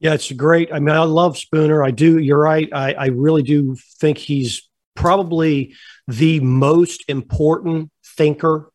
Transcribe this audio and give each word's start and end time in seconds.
Yeah, 0.00 0.14
it's 0.14 0.30
great. 0.30 0.72
I 0.72 0.78
mean, 0.78 0.94
I 0.94 1.02
love 1.02 1.36
Spooner. 1.36 1.82
I 1.82 1.90
do. 1.90 2.18
You're 2.18 2.38
right. 2.38 2.68
I, 2.72 2.92
I 2.94 3.06
really 3.06 3.42
do 3.42 3.76
think 4.00 4.18
he's 4.18 4.68
probably 4.94 5.74
the 6.06 6.40
most 6.40 7.04
important 7.08 7.90
thinker 8.04 8.70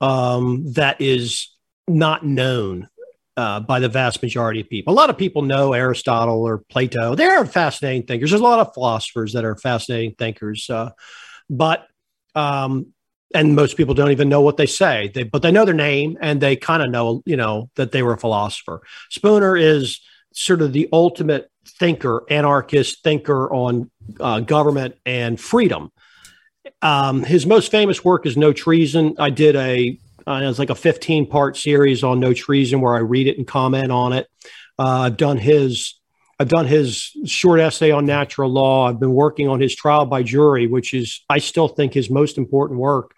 um, 0.00 0.72
that 0.72 1.00
is 1.00 1.48
not 1.86 2.24
known 2.24 2.88
uh, 3.36 3.60
by 3.60 3.80
the 3.80 3.88
vast 3.88 4.22
majority 4.22 4.60
of 4.60 4.68
people. 4.68 4.92
A 4.92 4.96
lot 4.96 5.10
of 5.10 5.18
people 5.18 5.42
know 5.42 5.72
Aristotle 5.72 6.42
or 6.42 6.58
Plato. 6.58 7.14
They 7.14 7.24
are 7.24 7.46
fascinating 7.46 8.06
thinkers. 8.06 8.30
There's 8.30 8.40
a 8.40 8.44
lot 8.44 8.60
of 8.60 8.74
philosophers 8.74 9.32
that 9.34 9.44
are 9.44 9.56
fascinating 9.56 10.14
thinkers, 10.18 10.68
uh, 10.68 10.90
but 11.48 11.86
um, 12.34 12.92
and 13.34 13.54
most 13.56 13.76
people 13.76 13.94
don't 13.94 14.10
even 14.10 14.28
know 14.28 14.42
what 14.42 14.56
they 14.56 14.66
say. 14.66 15.10
They 15.14 15.22
but 15.22 15.42
they 15.42 15.50
know 15.50 15.64
their 15.64 15.74
name 15.74 16.18
and 16.20 16.40
they 16.40 16.56
kind 16.56 16.82
of 16.82 16.90
know 16.90 17.22
you 17.24 17.36
know 17.36 17.70
that 17.76 17.92
they 17.92 18.02
were 18.02 18.14
a 18.14 18.18
philosopher. 18.18 18.82
Spooner 19.10 19.56
is 19.56 20.00
sort 20.34 20.62
of 20.62 20.72
the 20.72 20.88
ultimate 20.92 21.50
thinker, 21.66 22.24
anarchist 22.28 23.02
thinker 23.02 23.52
on 23.52 23.90
uh, 24.20 24.40
government 24.40 24.96
and 25.06 25.40
freedom. 25.40 25.90
Um, 26.80 27.22
his 27.22 27.46
most 27.46 27.70
famous 27.70 28.04
work 28.04 28.26
is 28.26 28.36
No 28.36 28.52
Treason. 28.52 29.14
I 29.18 29.30
did 29.30 29.56
a 29.56 29.98
uh, 30.26 30.40
it's 30.44 30.58
like 30.58 30.70
a 30.70 30.74
15 30.74 31.26
part 31.26 31.56
series 31.56 32.04
on 32.04 32.20
No 32.20 32.32
Treason 32.32 32.80
where 32.80 32.94
I 32.94 33.00
read 33.00 33.26
it 33.26 33.38
and 33.38 33.46
comment 33.46 33.90
on 33.90 34.12
it. 34.12 34.28
Uh, 34.78 35.00
I've 35.00 35.16
done 35.16 35.38
his 35.38 35.98
I've 36.38 36.48
done 36.48 36.66
his 36.66 37.10
short 37.24 37.60
essay 37.60 37.92
on 37.92 38.04
natural 38.04 38.50
law. 38.50 38.88
I've 38.88 38.98
been 38.98 39.12
working 39.12 39.48
on 39.48 39.60
his 39.60 39.74
trial 39.74 40.06
by 40.06 40.22
jury, 40.22 40.66
which 40.66 40.92
is 40.92 41.24
I 41.28 41.38
still 41.38 41.68
think 41.68 41.94
his 41.94 42.10
most 42.10 42.38
important 42.38 42.80
work. 42.80 43.14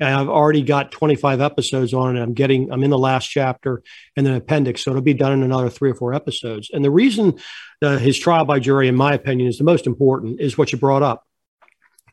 I've 0.00 0.28
already 0.28 0.62
got 0.62 0.90
25 0.90 1.40
episodes 1.40 1.94
on 1.94 2.16
it. 2.16 2.22
I'm 2.22 2.34
getting, 2.34 2.70
I'm 2.70 2.82
in 2.82 2.90
the 2.90 2.98
last 2.98 3.26
chapter 3.26 3.82
and 4.16 4.26
then 4.26 4.34
appendix. 4.34 4.82
So 4.82 4.90
it'll 4.90 5.02
be 5.02 5.14
done 5.14 5.32
in 5.32 5.42
another 5.42 5.70
three 5.70 5.90
or 5.90 5.94
four 5.94 6.12
episodes. 6.12 6.70
And 6.72 6.84
the 6.84 6.90
reason 6.90 7.38
his 7.80 8.18
trial 8.18 8.44
by 8.44 8.58
jury, 8.58 8.88
in 8.88 8.94
my 8.94 9.14
opinion, 9.14 9.48
is 9.48 9.58
the 9.58 9.64
most 9.64 9.86
important 9.86 10.40
is 10.40 10.58
what 10.58 10.72
you 10.72 10.78
brought 10.78 11.02
up. 11.02 11.24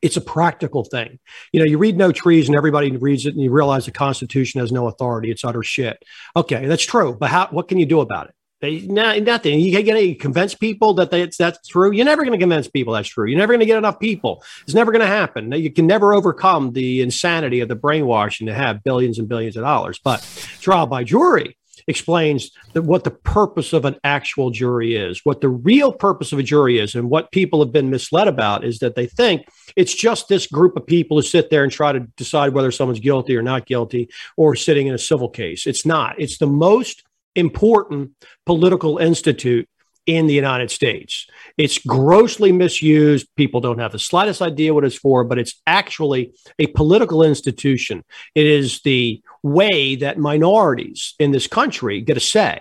It's 0.01 0.17
a 0.17 0.21
practical 0.21 0.83
thing. 0.83 1.19
You 1.53 1.61
know, 1.61 1.65
you 1.65 1.77
read 1.77 1.97
No 1.97 2.11
Treason 2.11 2.53
and 2.53 2.57
everybody 2.57 2.91
reads 2.97 3.25
it 3.25 3.33
and 3.33 3.41
you 3.41 3.51
realize 3.51 3.85
the 3.85 3.91
Constitution 3.91 4.59
has 4.59 4.71
no 4.71 4.87
authority. 4.87 5.31
It's 5.31 5.45
utter 5.45 5.63
shit. 5.63 6.03
Okay, 6.35 6.65
that's 6.65 6.85
true. 6.85 7.15
But 7.17 7.29
how, 7.29 7.47
what 7.51 7.69
can 7.69 7.79
you 7.79 7.85
do 7.85 8.01
about 8.01 8.27
it? 8.27 8.35
Nothing. 8.63 9.59
You 9.59 9.83
can 9.83 9.95
to 9.95 10.15
convince 10.15 10.55
people 10.55 10.93
that 10.95 11.11
they, 11.11 11.25
that's 11.25 11.67
true. 11.67 11.91
You're 11.91 12.05
never 12.05 12.23
going 12.23 12.37
to 12.37 12.41
convince 12.41 12.67
people 12.67 12.93
that's 12.93 13.09
true. 13.09 13.27
You're 13.27 13.39
never 13.39 13.53
going 13.53 13.59
to 13.59 13.65
get 13.65 13.77
enough 13.77 13.99
people. 13.99 14.43
It's 14.63 14.73
never 14.73 14.91
going 14.91 15.01
to 15.01 15.07
happen. 15.07 15.51
You 15.51 15.71
can 15.71 15.87
never 15.87 16.13
overcome 16.13 16.73
the 16.73 17.01
insanity 17.01 17.59
of 17.59 17.69
the 17.69 17.75
brainwashing 17.75 18.47
to 18.47 18.53
have 18.53 18.83
billions 18.83 19.19
and 19.19 19.27
billions 19.27 19.57
of 19.57 19.63
dollars. 19.63 19.99
But 20.03 20.21
trial 20.61 20.87
by 20.87 21.03
jury 21.03 21.57
explains 21.87 22.51
that 22.73 22.83
what 22.83 23.03
the 23.03 23.11
purpose 23.11 23.73
of 23.73 23.83
an 23.85 23.97
actual 24.03 24.51
jury 24.51 24.95
is, 24.95 25.21
what 25.23 25.41
the 25.41 25.49
real 25.49 25.91
purpose 25.91 26.31
of 26.31 26.39
a 26.39 26.43
jury 26.43 26.79
is, 26.79 26.95
and 26.95 27.09
what 27.09 27.31
people 27.31 27.61
have 27.63 27.73
been 27.73 27.89
misled 27.89 28.27
about 28.27 28.63
is 28.63 28.79
that 28.79 28.95
they 28.95 29.05
think 29.05 29.45
it's 29.75 29.93
just 29.93 30.29
this 30.29 30.47
group 30.47 30.77
of 30.77 30.85
people 30.85 31.17
who 31.17 31.21
sit 31.21 31.49
there 31.49 31.63
and 31.63 31.71
try 31.71 31.91
to 31.91 31.99
decide 32.15 32.53
whether 32.53 32.71
someone's 32.71 32.99
guilty 32.99 33.35
or 33.35 33.41
not 33.41 33.65
guilty, 33.65 34.09
or 34.37 34.55
sitting 34.55 34.87
in 34.87 34.93
a 34.93 34.99
civil 34.99 35.29
case. 35.29 35.67
It's 35.67 35.85
not. 35.85 36.15
It's 36.19 36.37
the 36.37 36.47
most 36.47 37.03
important 37.35 38.11
political 38.45 38.97
institute 38.97 39.67
in 40.05 40.27
the 40.27 40.33
United 40.33 40.69
States. 40.69 41.27
It's 41.57 41.77
grossly 41.77 42.51
misused. 42.51 43.27
People 43.37 43.61
don't 43.61 43.79
have 43.79 43.93
the 43.93 43.99
slightest 43.99 44.41
idea 44.41 44.73
what 44.73 44.83
it's 44.83 44.97
for, 44.97 45.23
but 45.23 45.39
it's 45.39 45.61
actually 45.65 46.33
a 46.59 46.67
political 46.67 47.23
institution. 47.23 48.03
It 48.35 48.45
is 48.45 48.81
the 48.81 49.21
way 49.43 49.95
that 49.95 50.17
minorities 50.17 51.15
in 51.19 51.31
this 51.31 51.47
country 51.47 52.01
get 52.01 52.17
a 52.17 52.21
say. 52.21 52.59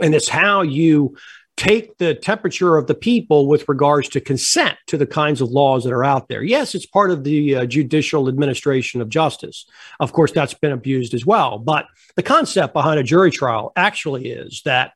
And 0.00 0.14
it's 0.14 0.28
how 0.28 0.62
you 0.62 1.16
take 1.60 1.98
the 1.98 2.14
temperature 2.14 2.78
of 2.78 2.86
the 2.86 2.94
people 2.94 3.46
with 3.46 3.68
regards 3.68 4.08
to 4.08 4.18
consent 4.18 4.78
to 4.86 4.96
the 4.96 5.06
kinds 5.06 5.42
of 5.42 5.50
laws 5.50 5.84
that 5.84 5.92
are 5.92 6.02
out 6.02 6.26
there. 6.26 6.42
Yes, 6.42 6.74
it's 6.74 6.86
part 6.86 7.10
of 7.10 7.22
the 7.22 7.54
uh, 7.54 7.66
judicial 7.66 8.28
administration 8.28 9.02
of 9.02 9.10
justice. 9.10 9.66
Of 10.00 10.14
course, 10.14 10.32
that's 10.32 10.54
been 10.54 10.72
abused 10.72 11.12
as 11.12 11.26
well. 11.26 11.58
But 11.58 11.84
the 12.16 12.22
concept 12.22 12.72
behind 12.72 12.98
a 12.98 13.02
jury 13.02 13.30
trial 13.30 13.72
actually 13.76 14.30
is 14.30 14.62
that 14.64 14.92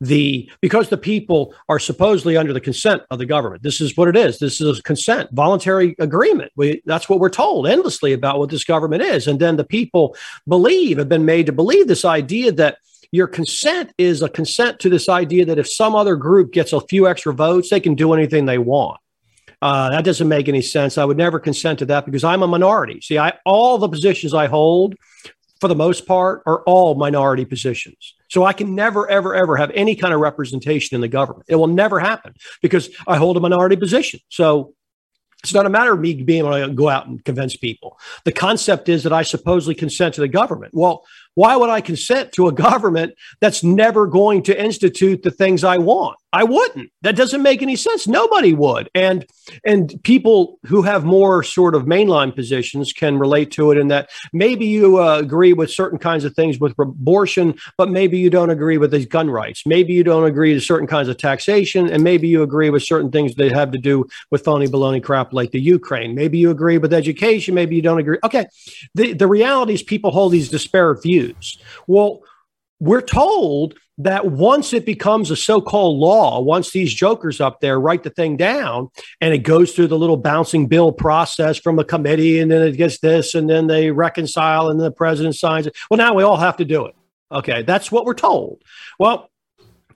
the 0.00 0.48
because 0.60 0.88
the 0.88 0.96
people 0.96 1.52
are 1.68 1.80
supposedly 1.80 2.36
under 2.36 2.52
the 2.52 2.60
consent 2.60 3.00
of 3.10 3.18
the 3.18 3.24
government 3.24 3.62
this 3.62 3.80
is 3.80 3.96
what 3.96 4.08
it 4.08 4.14
is 4.14 4.38
this 4.38 4.60
is 4.60 4.78
consent 4.82 5.30
voluntary 5.32 5.96
agreement 5.98 6.52
we, 6.54 6.82
that's 6.84 7.08
what 7.08 7.18
we're 7.18 7.30
told 7.30 7.66
endlessly 7.66 8.12
about 8.12 8.38
what 8.38 8.50
this 8.50 8.62
government 8.62 9.02
is 9.02 9.26
and 9.26 9.40
then 9.40 9.56
the 9.56 9.64
people 9.64 10.14
believe 10.46 10.98
have 10.98 11.08
been 11.08 11.24
made 11.24 11.46
to 11.46 11.52
believe 11.52 11.88
this 11.88 12.04
idea 12.04 12.52
that 12.52 12.76
your 13.14 13.28
consent 13.28 13.92
is 13.96 14.22
a 14.22 14.28
consent 14.28 14.80
to 14.80 14.90
this 14.90 15.08
idea 15.08 15.44
that 15.44 15.56
if 15.56 15.70
some 15.70 15.94
other 15.94 16.16
group 16.16 16.52
gets 16.52 16.72
a 16.72 16.80
few 16.80 17.06
extra 17.06 17.32
votes, 17.32 17.70
they 17.70 17.78
can 17.78 17.94
do 17.94 18.12
anything 18.12 18.44
they 18.44 18.58
want. 18.58 18.98
Uh, 19.62 19.88
that 19.90 20.04
doesn't 20.04 20.26
make 20.26 20.48
any 20.48 20.60
sense. 20.60 20.98
I 20.98 21.04
would 21.04 21.16
never 21.16 21.38
consent 21.38 21.78
to 21.78 21.86
that 21.86 22.06
because 22.06 22.24
I'm 22.24 22.42
a 22.42 22.48
minority. 22.48 23.00
See, 23.00 23.16
I, 23.16 23.34
all 23.46 23.78
the 23.78 23.88
positions 23.88 24.34
I 24.34 24.48
hold, 24.48 24.96
for 25.60 25.68
the 25.68 25.76
most 25.76 26.08
part, 26.08 26.42
are 26.44 26.62
all 26.64 26.96
minority 26.96 27.44
positions. 27.44 28.16
So 28.30 28.44
I 28.44 28.52
can 28.52 28.74
never, 28.74 29.08
ever, 29.08 29.32
ever 29.32 29.56
have 29.56 29.70
any 29.74 29.94
kind 29.94 30.12
of 30.12 30.18
representation 30.18 30.96
in 30.96 31.00
the 31.00 31.06
government. 31.06 31.44
It 31.48 31.54
will 31.54 31.68
never 31.68 32.00
happen 32.00 32.34
because 32.62 32.90
I 33.06 33.16
hold 33.16 33.36
a 33.36 33.40
minority 33.40 33.76
position. 33.76 34.18
So 34.28 34.74
it's 35.44 35.54
not 35.54 35.66
a 35.66 35.70
matter 35.70 35.92
of 35.92 36.00
me 36.00 36.14
being 36.14 36.44
able 36.44 36.66
to 36.66 36.72
go 36.72 36.88
out 36.88 37.06
and 37.06 37.22
convince 37.22 37.54
people. 37.54 37.98
The 38.24 38.32
concept 38.32 38.88
is 38.88 39.02
that 39.02 39.12
I 39.12 39.22
supposedly 39.22 39.74
consent 39.74 40.14
to 40.14 40.22
the 40.22 40.28
government. 40.28 40.72
Well, 40.74 41.04
why 41.34 41.56
would 41.56 41.70
I 41.70 41.80
consent 41.80 42.32
to 42.32 42.48
a 42.48 42.52
government 42.52 43.14
that's 43.40 43.62
never 43.62 44.06
going 44.06 44.42
to 44.44 44.62
institute 44.62 45.22
the 45.22 45.30
things 45.30 45.64
I 45.64 45.78
want? 45.78 46.16
I 46.34 46.42
wouldn't. 46.42 46.90
That 47.02 47.14
doesn't 47.14 47.42
make 47.42 47.62
any 47.62 47.76
sense. 47.76 48.08
Nobody 48.08 48.54
would. 48.54 48.90
And 48.92 49.24
and 49.64 49.94
people 50.02 50.58
who 50.66 50.82
have 50.82 51.04
more 51.04 51.44
sort 51.44 51.76
of 51.76 51.84
mainline 51.84 52.34
positions 52.34 52.92
can 52.92 53.18
relate 53.18 53.52
to 53.52 53.70
it 53.70 53.78
in 53.78 53.86
that 53.88 54.10
maybe 54.32 54.66
you 54.66 55.00
uh, 55.00 55.18
agree 55.18 55.52
with 55.52 55.70
certain 55.70 55.98
kinds 55.98 56.24
of 56.24 56.34
things 56.34 56.58
with 56.58 56.76
abortion, 56.76 57.54
but 57.78 57.88
maybe 57.88 58.18
you 58.18 58.30
don't 58.30 58.50
agree 58.50 58.78
with 58.78 58.90
these 58.90 59.06
gun 59.06 59.30
rights. 59.30 59.62
Maybe 59.64 59.92
you 59.92 60.02
don't 60.02 60.24
agree 60.24 60.54
to 60.54 60.60
certain 60.60 60.88
kinds 60.88 61.08
of 61.08 61.18
taxation, 61.18 61.88
and 61.88 62.02
maybe 62.02 62.26
you 62.26 62.42
agree 62.42 62.70
with 62.70 62.82
certain 62.82 63.12
things 63.12 63.36
that 63.36 63.52
have 63.52 63.70
to 63.70 63.78
do 63.78 64.04
with 64.32 64.42
phony 64.44 64.66
baloney 64.66 65.02
crap 65.02 65.32
like 65.32 65.52
the 65.52 65.60
Ukraine. 65.60 66.16
Maybe 66.16 66.38
you 66.38 66.50
agree 66.50 66.78
with 66.78 66.92
education. 66.92 67.54
Maybe 67.54 67.76
you 67.76 67.82
don't 67.82 67.98
agree. 67.98 68.18
Okay, 68.24 68.46
the 68.96 69.12
the 69.12 69.28
reality 69.28 69.74
is 69.74 69.84
people 69.84 70.10
hold 70.10 70.32
these 70.32 70.48
disparate 70.48 71.00
views. 71.00 71.23
Well, 71.86 72.20
we're 72.80 73.00
told 73.00 73.74
that 73.98 74.26
once 74.26 74.72
it 74.72 74.84
becomes 74.84 75.30
a 75.30 75.36
so-called 75.36 75.96
law, 75.98 76.40
once 76.40 76.72
these 76.72 76.92
jokers 76.92 77.40
up 77.40 77.60
there 77.60 77.78
write 77.78 78.02
the 78.02 78.10
thing 78.10 78.36
down 78.36 78.88
and 79.20 79.32
it 79.32 79.38
goes 79.38 79.72
through 79.72 79.86
the 79.86 79.98
little 79.98 80.16
bouncing 80.16 80.66
bill 80.66 80.90
process 80.90 81.56
from 81.56 81.78
a 81.78 81.84
committee 81.84 82.40
and 82.40 82.50
then 82.50 82.62
it 82.62 82.76
gets 82.76 82.98
this 82.98 83.34
and 83.34 83.48
then 83.48 83.68
they 83.68 83.90
reconcile 83.92 84.68
and 84.68 84.80
the 84.80 84.90
president 84.90 85.36
signs 85.36 85.66
it. 85.66 85.76
Well, 85.88 85.98
now 85.98 86.14
we 86.14 86.24
all 86.24 86.36
have 86.36 86.56
to 86.56 86.64
do 86.64 86.86
it. 86.86 86.96
Okay, 87.30 87.62
that's 87.62 87.90
what 87.92 88.04
we're 88.04 88.14
told. 88.14 88.62
Well, 88.98 89.30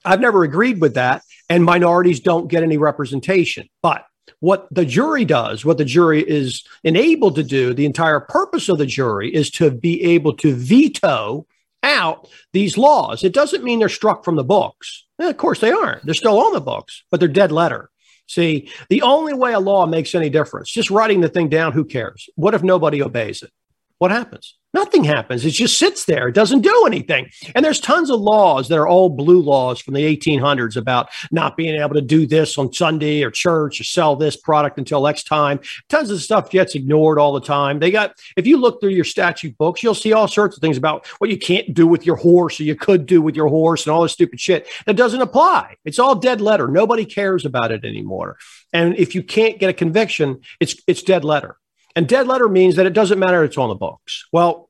I've 0.05 0.21
never 0.21 0.43
agreed 0.43 0.79
with 0.79 0.93
that 0.93 1.23
and 1.49 1.65
minorities 1.65 2.21
don't 2.21 2.47
get 2.47 2.63
any 2.63 2.77
representation. 2.77 3.67
But 3.81 4.05
what 4.39 4.67
the 4.71 4.85
jury 4.85 5.25
does, 5.25 5.65
what 5.65 5.77
the 5.77 5.85
jury 5.85 6.21
is 6.21 6.63
enabled 6.83 7.35
to 7.35 7.43
do, 7.43 7.73
the 7.73 7.85
entire 7.85 8.19
purpose 8.19 8.69
of 8.69 8.77
the 8.77 8.85
jury 8.85 9.33
is 9.33 9.49
to 9.51 9.71
be 9.71 10.01
able 10.03 10.33
to 10.37 10.55
veto 10.55 11.45
out 11.83 12.27
these 12.53 12.77
laws. 12.77 13.23
It 13.23 13.33
doesn't 13.33 13.63
mean 13.63 13.79
they're 13.79 13.89
struck 13.89 14.23
from 14.23 14.35
the 14.35 14.43
books. 14.43 15.05
Eh, 15.19 15.29
of 15.29 15.37
course, 15.37 15.59
they 15.59 15.71
aren't. 15.71 16.05
They're 16.05 16.13
still 16.13 16.39
on 16.39 16.53
the 16.53 16.61
books, 16.61 17.03
but 17.09 17.19
they're 17.19 17.29
dead 17.29 17.51
letter. 17.51 17.89
See, 18.27 18.69
the 18.89 19.01
only 19.01 19.33
way 19.33 19.53
a 19.53 19.59
law 19.59 19.87
makes 19.87 20.13
any 20.13 20.29
difference, 20.29 20.69
just 20.69 20.91
writing 20.91 21.21
the 21.21 21.29
thing 21.29 21.49
down, 21.49 21.71
who 21.71 21.83
cares? 21.83 22.29
What 22.35 22.53
if 22.53 22.61
nobody 22.61 23.01
obeys 23.01 23.41
it? 23.41 23.51
What 23.97 24.11
happens? 24.11 24.58
Nothing 24.71 25.03
happens. 25.03 25.43
It 25.45 25.51
just 25.51 25.79
sits 25.79 26.05
there. 26.05 26.27
It 26.27 26.35
doesn't 26.35 26.61
do 26.61 26.83
anything. 26.85 27.31
And 27.55 27.65
there's 27.65 27.79
tons 27.79 28.11
of 28.11 28.19
laws 28.19 28.67
that 28.67 28.77
are 28.77 28.87
all 28.87 29.09
blue 29.09 29.41
laws 29.41 29.79
from 29.79 29.95
the 29.95 30.15
1800s 30.15 30.77
about 30.77 31.09
not 31.31 31.57
being 31.57 31.79
able 31.79 31.95
to 31.95 32.01
do 32.01 32.27
this 32.27 32.55
on 32.57 32.71
Sunday 32.71 33.23
or 33.23 33.31
church 33.31 33.81
or 33.81 33.83
sell 33.83 34.15
this 34.15 34.37
product 34.37 34.77
until 34.77 35.07
X 35.07 35.23
time. 35.23 35.59
Tons 35.89 36.11
of 36.11 36.21
stuff 36.21 36.51
gets 36.51 36.75
ignored 36.75 37.17
all 37.17 37.33
the 37.33 37.41
time. 37.41 37.79
They 37.79 37.89
got, 37.89 38.13
if 38.37 38.45
you 38.45 38.57
look 38.57 38.79
through 38.79 38.91
your 38.91 39.05
statute 39.05 39.57
books, 39.57 39.81
you'll 39.81 39.95
see 39.95 40.13
all 40.13 40.27
sorts 40.27 40.55
of 40.55 40.61
things 40.61 40.77
about 40.77 41.07
what 41.17 41.31
you 41.31 41.37
can't 41.37 41.73
do 41.73 41.87
with 41.87 42.05
your 42.05 42.17
horse 42.17 42.59
or 42.59 42.63
you 42.63 42.75
could 42.75 43.07
do 43.07 43.23
with 43.23 43.35
your 43.35 43.47
horse 43.47 43.87
and 43.87 43.93
all 43.93 44.03
this 44.03 44.13
stupid 44.13 44.39
shit 44.39 44.67
that 44.85 44.95
doesn't 44.95 45.21
apply. 45.21 45.77
It's 45.83 45.97
all 45.97 46.13
dead 46.13 46.41
letter. 46.41 46.67
Nobody 46.67 47.05
cares 47.05 47.43
about 47.43 47.71
it 47.71 47.83
anymore. 47.83 48.37
And 48.71 48.95
if 48.99 49.15
you 49.15 49.23
can't 49.23 49.57
get 49.57 49.69
a 49.71 49.73
conviction, 49.73 50.41
it's 50.59 50.75
it's 50.85 51.01
dead 51.01 51.25
letter. 51.25 51.58
And 51.99 52.07
dead 52.07 52.27
letter 52.27 52.47
means 52.47 52.77
that 52.77 52.85
it 52.85 52.93
doesn't 52.93 53.19
matter 53.19 53.43
it's 53.43 53.57
on 53.57 53.67
the 53.67 53.75
books. 53.75 54.25
Well, 54.31 54.69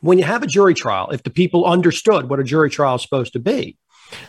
when 0.00 0.16
you 0.16 0.22
have 0.22 0.44
a 0.44 0.46
jury 0.46 0.74
trial, 0.74 1.10
if 1.10 1.24
the 1.24 1.30
people 1.30 1.64
understood 1.64 2.30
what 2.30 2.38
a 2.38 2.44
jury 2.44 2.70
trial 2.70 2.94
is 2.94 3.02
supposed 3.02 3.32
to 3.32 3.40
be, 3.40 3.76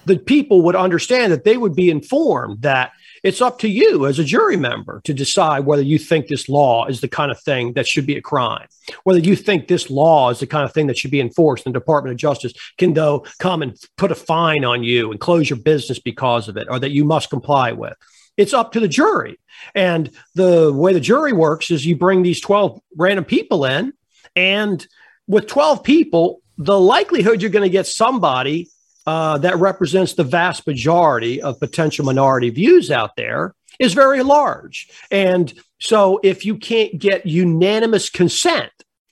the 0.05 0.17
people 0.17 0.63
would 0.63 0.75
understand 0.75 1.31
that 1.31 1.43
they 1.43 1.57
would 1.57 1.75
be 1.75 1.91
informed 1.91 2.63
that 2.63 2.91
It's 3.23 3.41
up 3.41 3.59
to 3.59 3.69
you 3.69 4.05
as 4.05 4.19
a 4.19 4.23
jury 4.25 4.57
member 4.57 4.99
to 5.05 5.13
decide 5.13 5.65
whether 5.65 5.81
you 5.81 5.97
think 5.97 6.27
this 6.27 6.49
law 6.49 6.85
is 6.87 6.99
the 6.99 7.07
kind 7.07 7.31
of 7.31 7.41
thing 7.41 7.71
that 7.73 7.87
should 7.87 8.05
be 8.05 8.17
a 8.17 8.21
crime, 8.21 8.67
whether 9.05 9.19
you 9.19 9.37
think 9.37 9.69
this 9.69 9.89
law 9.89 10.29
is 10.29 10.41
the 10.41 10.47
kind 10.47 10.65
of 10.65 10.73
thing 10.73 10.87
that 10.87 10.97
should 10.97 11.09
be 11.09 11.21
enforced. 11.21 11.65
And 11.65 11.73
the 11.73 11.79
Department 11.79 12.11
of 12.11 12.17
Justice 12.17 12.51
can 12.77 12.93
though 12.93 13.25
come 13.39 13.61
and 13.61 13.77
put 13.97 14.11
a 14.11 14.15
fine 14.15 14.65
on 14.65 14.83
you 14.83 15.09
and 15.09 15.21
close 15.21 15.49
your 15.49 15.57
business 15.57 15.99
because 15.99 16.49
of 16.49 16.57
it, 16.57 16.67
or 16.69 16.79
that 16.79 16.91
you 16.91 17.05
must 17.05 17.29
comply 17.29 17.71
with. 17.71 17.93
It's 18.37 18.53
up 18.53 18.71
to 18.73 18.79
the 18.79 18.87
jury. 18.87 19.39
And 19.75 20.09
the 20.35 20.71
way 20.73 20.93
the 20.93 20.99
jury 20.99 21.33
works 21.33 21.71
is 21.71 21.85
you 21.85 21.95
bring 21.95 22.23
these 22.23 22.41
12 22.41 22.81
random 22.97 23.25
people 23.25 23.65
in, 23.65 23.93
and 24.35 24.85
with 25.27 25.47
12 25.47 25.83
people, 25.83 26.41
the 26.57 26.79
likelihood 26.79 27.41
you're 27.41 27.51
going 27.51 27.63
to 27.63 27.69
get 27.69 27.87
somebody 27.87 28.69
uh, 29.05 29.37
that 29.39 29.57
represents 29.57 30.13
the 30.13 30.23
vast 30.23 30.65
majority 30.65 31.41
of 31.41 31.59
potential 31.59 32.05
minority 32.05 32.49
views 32.49 32.89
out 32.89 33.15
there 33.15 33.53
is 33.79 33.93
very 33.93 34.23
large. 34.23 34.89
And 35.11 35.53
so 35.79 36.19
if 36.23 36.45
you 36.45 36.57
can't 36.57 36.97
get 36.97 37.25
unanimous 37.25 38.09
consent 38.09 38.71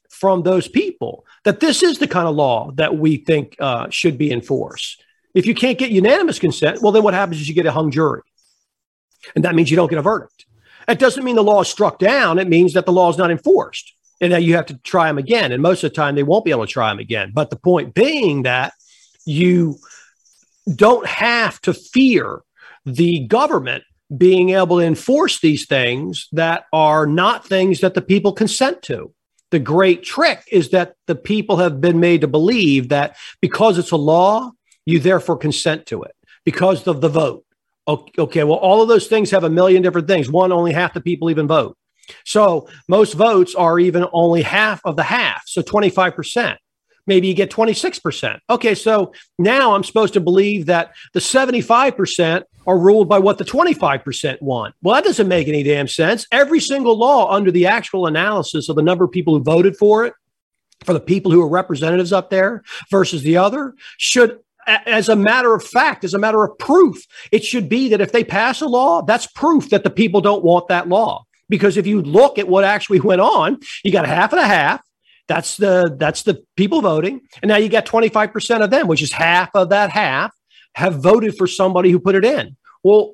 from 0.09 0.43
those 0.43 0.67
people 0.67 1.25
that 1.43 1.59
this 1.59 1.81
is 1.81 1.97
the 1.97 2.07
kind 2.07 2.27
of 2.27 2.35
law 2.35 2.71
that 2.75 2.95
we 2.95 3.17
think 3.17 3.55
uh, 3.59 3.89
should 3.89 4.17
be 4.17 4.31
enforced, 4.31 5.03
if 5.33 5.45
you 5.45 5.55
can't 5.55 5.77
get 5.77 5.91
unanimous 5.91 6.39
consent, 6.39 6.81
well, 6.81 6.91
then 6.91 7.03
what 7.03 7.13
happens 7.13 7.41
is 7.41 7.49
you 7.49 7.55
get 7.55 7.65
a 7.65 7.71
hung 7.71 7.91
jury. 7.91 8.21
And 9.35 9.43
that 9.43 9.55
means 9.55 9.69
you 9.69 9.77
don't 9.77 9.89
get 9.89 9.99
a 9.99 10.03
verdict. 10.03 10.45
It 10.87 10.99
doesn't 10.99 11.23
mean 11.23 11.35
the 11.35 11.43
law 11.43 11.61
is 11.61 11.67
struck 11.67 11.99
down. 11.99 12.39
It 12.39 12.49
means 12.49 12.73
that 12.73 12.85
the 12.85 12.91
law 12.91 13.09
is 13.09 13.17
not 13.17 13.31
enforced 13.31 13.93
and 14.19 14.31
that 14.33 14.43
you 14.43 14.55
have 14.55 14.67
to 14.67 14.77
try 14.79 15.07
them 15.07 15.17
again. 15.17 15.51
And 15.51 15.61
most 15.61 15.83
of 15.83 15.91
the 15.91 15.95
time, 15.95 16.15
they 16.15 16.23
won't 16.23 16.45
be 16.45 16.51
able 16.51 16.65
to 16.65 16.71
try 16.71 16.89
them 16.89 16.99
again. 16.99 17.31
But 17.33 17.49
the 17.49 17.55
point 17.55 17.93
being 17.93 18.43
that 18.43 18.73
you 19.25 19.77
don't 20.73 21.07
have 21.07 21.59
to 21.61 21.73
fear 21.73 22.41
the 22.85 23.27
government 23.27 23.83
being 24.15 24.49
able 24.49 24.79
to 24.79 24.85
enforce 24.85 25.39
these 25.39 25.65
things 25.65 26.27
that 26.33 26.65
are 26.73 27.07
not 27.07 27.47
things 27.47 27.79
that 27.81 27.93
the 27.93 28.01
people 28.01 28.33
consent 28.33 28.81
to. 28.83 29.13
The 29.51 29.59
great 29.59 30.03
trick 30.03 30.43
is 30.51 30.69
that 30.69 30.95
the 31.07 31.15
people 31.15 31.57
have 31.57 31.81
been 31.81 31.99
made 31.99 32.21
to 32.21 32.27
believe 32.27 32.89
that 32.89 33.17
because 33.41 33.77
it's 33.77 33.91
a 33.91 33.97
law, 33.97 34.51
you 34.85 34.99
therefore 34.99 35.37
consent 35.37 35.85
to 35.87 36.03
it 36.03 36.15
because 36.43 36.87
of 36.87 37.01
the 37.01 37.09
vote. 37.09 37.45
Okay, 37.87 38.43
well, 38.43 38.57
all 38.57 38.81
of 38.81 38.87
those 38.87 39.07
things 39.07 39.31
have 39.31 39.43
a 39.43 39.49
million 39.49 39.81
different 39.81 40.07
things. 40.07 40.29
One, 40.29 40.51
only 40.51 40.71
half 40.71 40.93
the 40.93 41.01
people 41.01 41.29
even 41.29 41.47
vote. 41.47 41.77
So 42.25 42.67
most 42.87 43.13
votes 43.13 43.55
are 43.55 43.79
even 43.79 44.05
only 44.13 44.41
half 44.41 44.81
of 44.85 44.95
the 44.95 45.03
half, 45.03 45.43
so 45.47 45.61
25%. 45.61 46.57
Maybe 47.07 47.27
you 47.27 47.33
get 47.33 47.49
26%. 47.49 48.39
Okay, 48.49 48.75
so 48.75 49.13
now 49.39 49.73
I'm 49.73 49.83
supposed 49.83 50.13
to 50.13 50.19
believe 50.19 50.67
that 50.67 50.93
the 51.13 51.19
75% 51.19 52.43
are 52.67 52.77
ruled 52.77 53.09
by 53.09 53.17
what 53.17 53.37
the 53.37 53.43
25% 53.43 54.41
want. 54.41 54.75
Well, 54.81 54.95
that 54.95 55.03
doesn't 55.03 55.27
make 55.27 55.47
any 55.47 55.63
damn 55.63 55.87
sense. 55.87 56.27
Every 56.31 56.59
single 56.59 56.97
law 56.97 57.31
under 57.31 57.51
the 57.51 57.65
actual 57.65 58.05
analysis 58.05 58.69
of 58.69 58.75
the 58.75 58.83
number 58.83 59.03
of 59.03 59.11
people 59.11 59.35
who 59.35 59.43
voted 59.43 59.75
for 59.75 60.05
it, 60.05 60.13
for 60.83 60.93
the 60.93 60.99
people 60.99 61.31
who 61.31 61.41
are 61.41 61.49
representatives 61.49 62.13
up 62.13 62.29
there 62.29 62.63
versus 62.91 63.23
the 63.23 63.37
other, 63.37 63.73
should 63.97 64.39
as 64.85 65.09
a 65.09 65.15
matter 65.15 65.53
of 65.53 65.63
fact, 65.63 66.03
as 66.03 66.13
a 66.13 66.19
matter 66.19 66.43
of 66.43 66.57
proof, 66.57 67.03
it 67.31 67.43
should 67.43 67.69
be 67.69 67.89
that 67.89 68.01
if 68.01 68.11
they 68.11 68.23
pass 68.23 68.61
a 68.61 68.67
law, 68.67 69.01
that's 69.01 69.27
proof 69.27 69.69
that 69.69 69.83
the 69.83 69.89
people 69.89 70.21
don't 70.21 70.43
want 70.43 70.67
that 70.67 70.87
law. 70.87 71.25
Because 71.49 71.77
if 71.77 71.85
you 71.85 72.01
look 72.01 72.39
at 72.39 72.47
what 72.47 72.63
actually 72.63 72.99
went 72.99 73.21
on, 73.21 73.59
you 73.83 73.91
got 73.91 74.05
a 74.05 74.09
half 74.09 74.31
and 74.31 74.41
a 74.41 74.47
half. 74.47 74.81
That's 75.27 75.57
the 75.57 75.95
that's 75.97 76.23
the 76.23 76.43
people 76.57 76.81
voting, 76.81 77.21
and 77.41 77.49
now 77.49 77.57
you 77.57 77.69
got 77.69 77.85
twenty 77.85 78.09
five 78.09 78.33
percent 78.33 78.63
of 78.63 78.69
them, 78.69 78.87
which 78.87 79.01
is 79.01 79.13
half 79.13 79.49
of 79.53 79.69
that 79.69 79.89
half, 79.89 80.35
have 80.73 80.95
voted 80.95 81.37
for 81.37 81.47
somebody 81.47 81.89
who 81.89 81.99
put 81.99 82.15
it 82.15 82.25
in. 82.25 82.57
Well, 82.83 83.13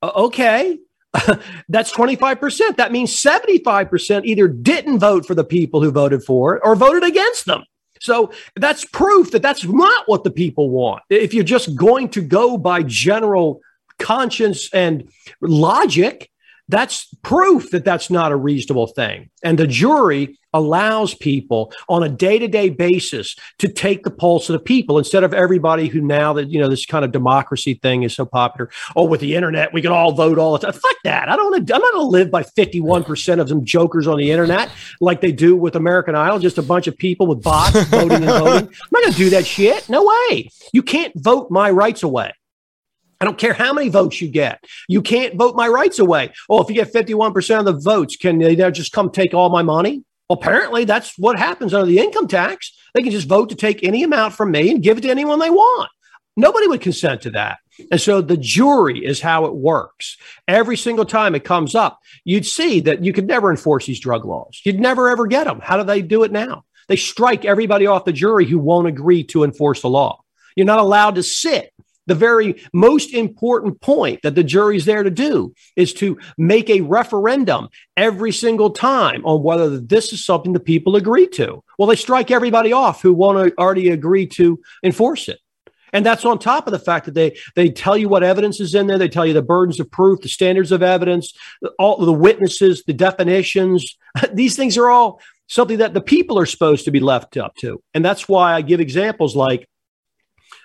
uh, 0.00 0.12
okay, 0.14 0.78
that's 1.68 1.92
25%. 1.92 2.76
That 2.76 2.92
means 2.92 3.14
75% 3.14 4.24
either 4.24 4.48
didn't 4.48 4.98
vote 4.98 5.26
for 5.26 5.34
the 5.34 5.44
people 5.44 5.82
who 5.82 5.90
voted 5.90 6.22
for 6.22 6.56
it 6.56 6.62
or 6.64 6.76
voted 6.76 7.02
against 7.02 7.46
them. 7.46 7.64
So 8.00 8.32
that's 8.56 8.84
proof 8.84 9.30
that 9.32 9.42
that's 9.42 9.64
not 9.64 10.08
what 10.08 10.24
the 10.24 10.30
people 10.30 10.70
want. 10.70 11.02
If 11.10 11.34
you're 11.34 11.44
just 11.44 11.74
going 11.74 12.10
to 12.10 12.20
go 12.20 12.56
by 12.56 12.82
general 12.82 13.60
conscience 13.98 14.72
and 14.72 15.10
logic, 15.40 16.30
that's 16.68 17.12
proof 17.22 17.70
that 17.70 17.84
that's 17.84 18.10
not 18.10 18.32
a 18.32 18.36
reasonable 18.36 18.86
thing. 18.86 19.30
And 19.42 19.58
the 19.58 19.66
jury 19.66 20.37
allows 20.52 21.14
people 21.14 21.72
on 21.88 22.02
a 22.02 22.08
day-to-day 22.08 22.70
basis 22.70 23.36
to 23.58 23.68
take 23.68 24.04
the 24.04 24.10
pulse 24.10 24.48
of 24.48 24.54
the 24.54 24.58
people 24.58 24.98
instead 24.98 25.24
of 25.24 25.34
everybody 25.34 25.88
who 25.88 26.00
now 26.00 26.32
that 26.32 26.50
you 26.50 26.58
know 26.58 26.68
this 26.68 26.86
kind 26.86 27.04
of 27.04 27.12
democracy 27.12 27.74
thing 27.74 28.02
is 28.02 28.14
so 28.14 28.24
popular. 28.24 28.70
Oh 28.96 29.04
with 29.04 29.20
the 29.20 29.34
internet 29.34 29.72
we 29.72 29.82
can 29.82 29.92
all 29.92 30.12
vote 30.12 30.38
all 30.38 30.52
the 30.52 30.58
time. 30.58 30.72
Fuck 30.72 30.96
that. 31.04 31.28
I 31.28 31.36
don't 31.36 31.48
i'm 31.58 31.64
not 31.64 31.92
going 31.92 32.04
to 32.04 32.08
live 32.08 32.30
by 32.30 32.42
51% 32.42 33.40
of 33.40 33.48
some 33.48 33.64
jokers 33.64 34.06
on 34.06 34.18
the 34.18 34.30
internet 34.30 34.70
like 35.00 35.20
they 35.20 35.32
do 35.32 35.56
with 35.56 35.76
american 35.76 36.14
idol 36.14 36.38
just 36.38 36.58
a 36.58 36.62
bunch 36.62 36.86
of 36.86 36.96
people 36.96 37.26
with 37.26 37.42
bots 37.42 37.82
voting 37.88 38.22
and 38.22 38.26
voting. 38.26 38.68
I'm 38.68 38.90
not 38.92 39.02
going 39.02 39.12
to 39.12 39.18
do 39.18 39.30
that 39.30 39.46
shit. 39.46 39.88
No 39.88 40.04
way. 40.04 40.50
You 40.72 40.82
can't 40.82 41.12
vote 41.16 41.50
my 41.50 41.70
rights 41.70 42.02
away. 42.02 42.32
I 43.20 43.24
don't 43.24 43.38
care 43.38 43.52
how 43.52 43.72
many 43.72 43.88
votes 43.88 44.20
you 44.20 44.28
get. 44.28 44.62
You 44.88 45.02
can't 45.02 45.34
vote 45.34 45.56
my 45.56 45.66
rights 45.66 45.98
away. 45.98 46.32
Oh, 46.48 46.62
if 46.62 46.68
you 46.68 46.74
get 46.74 46.92
51% 46.92 47.58
of 47.58 47.64
the 47.64 47.72
votes, 47.72 48.16
can 48.16 48.38
they 48.38 48.54
just 48.70 48.92
come 48.92 49.10
take 49.10 49.34
all 49.34 49.48
my 49.48 49.62
money? 49.62 50.04
Apparently 50.30 50.84
that's 50.84 51.18
what 51.18 51.38
happens 51.38 51.72
under 51.72 51.86
the 51.86 51.98
income 51.98 52.28
tax. 52.28 52.72
They 52.94 53.02
can 53.02 53.12
just 53.12 53.28
vote 53.28 53.48
to 53.50 53.54
take 53.54 53.82
any 53.82 54.02
amount 54.02 54.34
from 54.34 54.50
me 54.50 54.70
and 54.70 54.82
give 54.82 54.98
it 54.98 55.02
to 55.02 55.10
anyone 55.10 55.38
they 55.38 55.50
want. 55.50 55.90
Nobody 56.36 56.66
would 56.68 56.80
consent 56.80 57.22
to 57.22 57.30
that. 57.30 57.58
And 57.90 58.00
so 58.00 58.20
the 58.20 58.36
jury 58.36 59.04
is 59.04 59.20
how 59.20 59.46
it 59.46 59.54
works. 59.54 60.16
Every 60.46 60.76
single 60.76 61.04
time 61.04 61.34
it 61.34 61.44
comes 61.44 61.74
up, 61.74 62.00
you'd 62.24 62.46
see 62.46 62.80
that 62.80 63.04
you 63.04 63.12
could 63.12 63.26
never 63.26 63.50
enforce 63.50 63.86
these 63.86 64.00
drug 64.00 64.24
laws. 64.24 64.60
You'd 64.64 64.80
never 64.80 65.08
ever 65.08 65.26
get 65.26 65.44
them. 65.44 65.60
How 65.62 65.76
do 65.76 65.84
they 65.84 66.02
do 66.02 66.24
it 66.24 66.32
now? 66.32 66.64
They 66.88 66.96
strike 66.96 67.44
everybody 67.44 67.86
off 67.86 68.04
the 68.04 68.12
jury 68.12 68.46
who 68.46 68.58
won't 68.58 68.88
agree 68.88 69.24
to 69.24 69.44
enforce 69.44 69.82
the 69.82 69.90
law. 69.90 70.22
You're 70.56 70.66
not 70.66 70.80
allowed 70.80 71.16
to 71.16 71.22
sit 71.22 71.72
the 72.08 72.14
very 72.14 72.60
most 72.72 73.14
important 73.14 73.80
point 73.80 74.22
that 74.22 74.34
the 74.34 74.42
jury's 74.42 74.84
there 74.84 75.02
to 75.02 75.10
do 75.10 75.54
is 75.76 75.92
to 75.94 76.18
make 76.36 76.68
a 76.70 76.80
referendum 76.80 77.68
every 77.96 78.32
single 78.32 78.70
time 78.70 79.24
on 79.24 79.42
whether 79.42 79.78
this 79.78 80.12
is 80.12 80.24
something 80.24 80.52
the 80.52 80.60
people 80.60 80.96
agree 80.96 81.28
to. 81.28 81.62
Well, 81.78 81.88
they 81.88 81.96
strike 81.96 82.30
everybody 82.30 82.72
off 82.72 83.02
who 83.02 83.12
want 83.12 83.38
to 83.38 83.58
already 83.58 83.90
agree 83.90 84.26
to 84.28 84.60
enforce 84.82 85.28
it. 85.28 85.38
And 85.92 86.04
that's 86.04 86.24
on 86.24 86.38
top 86.38 86.66
of 86.66 86.72
the 86.72 86.78
fact 86.78 87.06
that 87.06 87.14
they 87.14 87.36
they 87.56 87.70
tell 87.70 87.96
you 87.96 88.08
what 88.08 88.22
evidence 88.22 88.60
is 88.60 88.74
in 88.74 88.86
there. 88.86 88.98
They 88.98 89.08
tell 89.08 89.24
you 89.24 89.32
the 89.32 89.42
burdens 89.42 89.80
of 89.80 89.90
proof, 89.90 90.20
the 90.20 90.28
standards 90.28 90.72
of 90.72 90.82
evidence, 90.82 91.32
all 91.78 92.04
the 92.04 92.12
witnesses, 92.12 92.84
the 92.84 92.92
definitions. 92.92 93.96
These 94.32 94.56
things 94.56 94.76
are 94.76 94.90
all 94.90 95.20
something 95.46 95.78
that 95.78 95.94
the 95.94 96.02
people 96.02 96.38
are 96.38 96.46
supposed 96.46 96.84
to 96.84 96.90
be 96.90 97.00
left 97.00 97.36
up 97.36 97.54
to. 97.56 97.82
And 97.94 98.04
that's 98.04 98.28
why 98.28 98.52
I 98.52 98.60
give 98.60 98.80
examples 98.80 99.34
like 99.34 99.66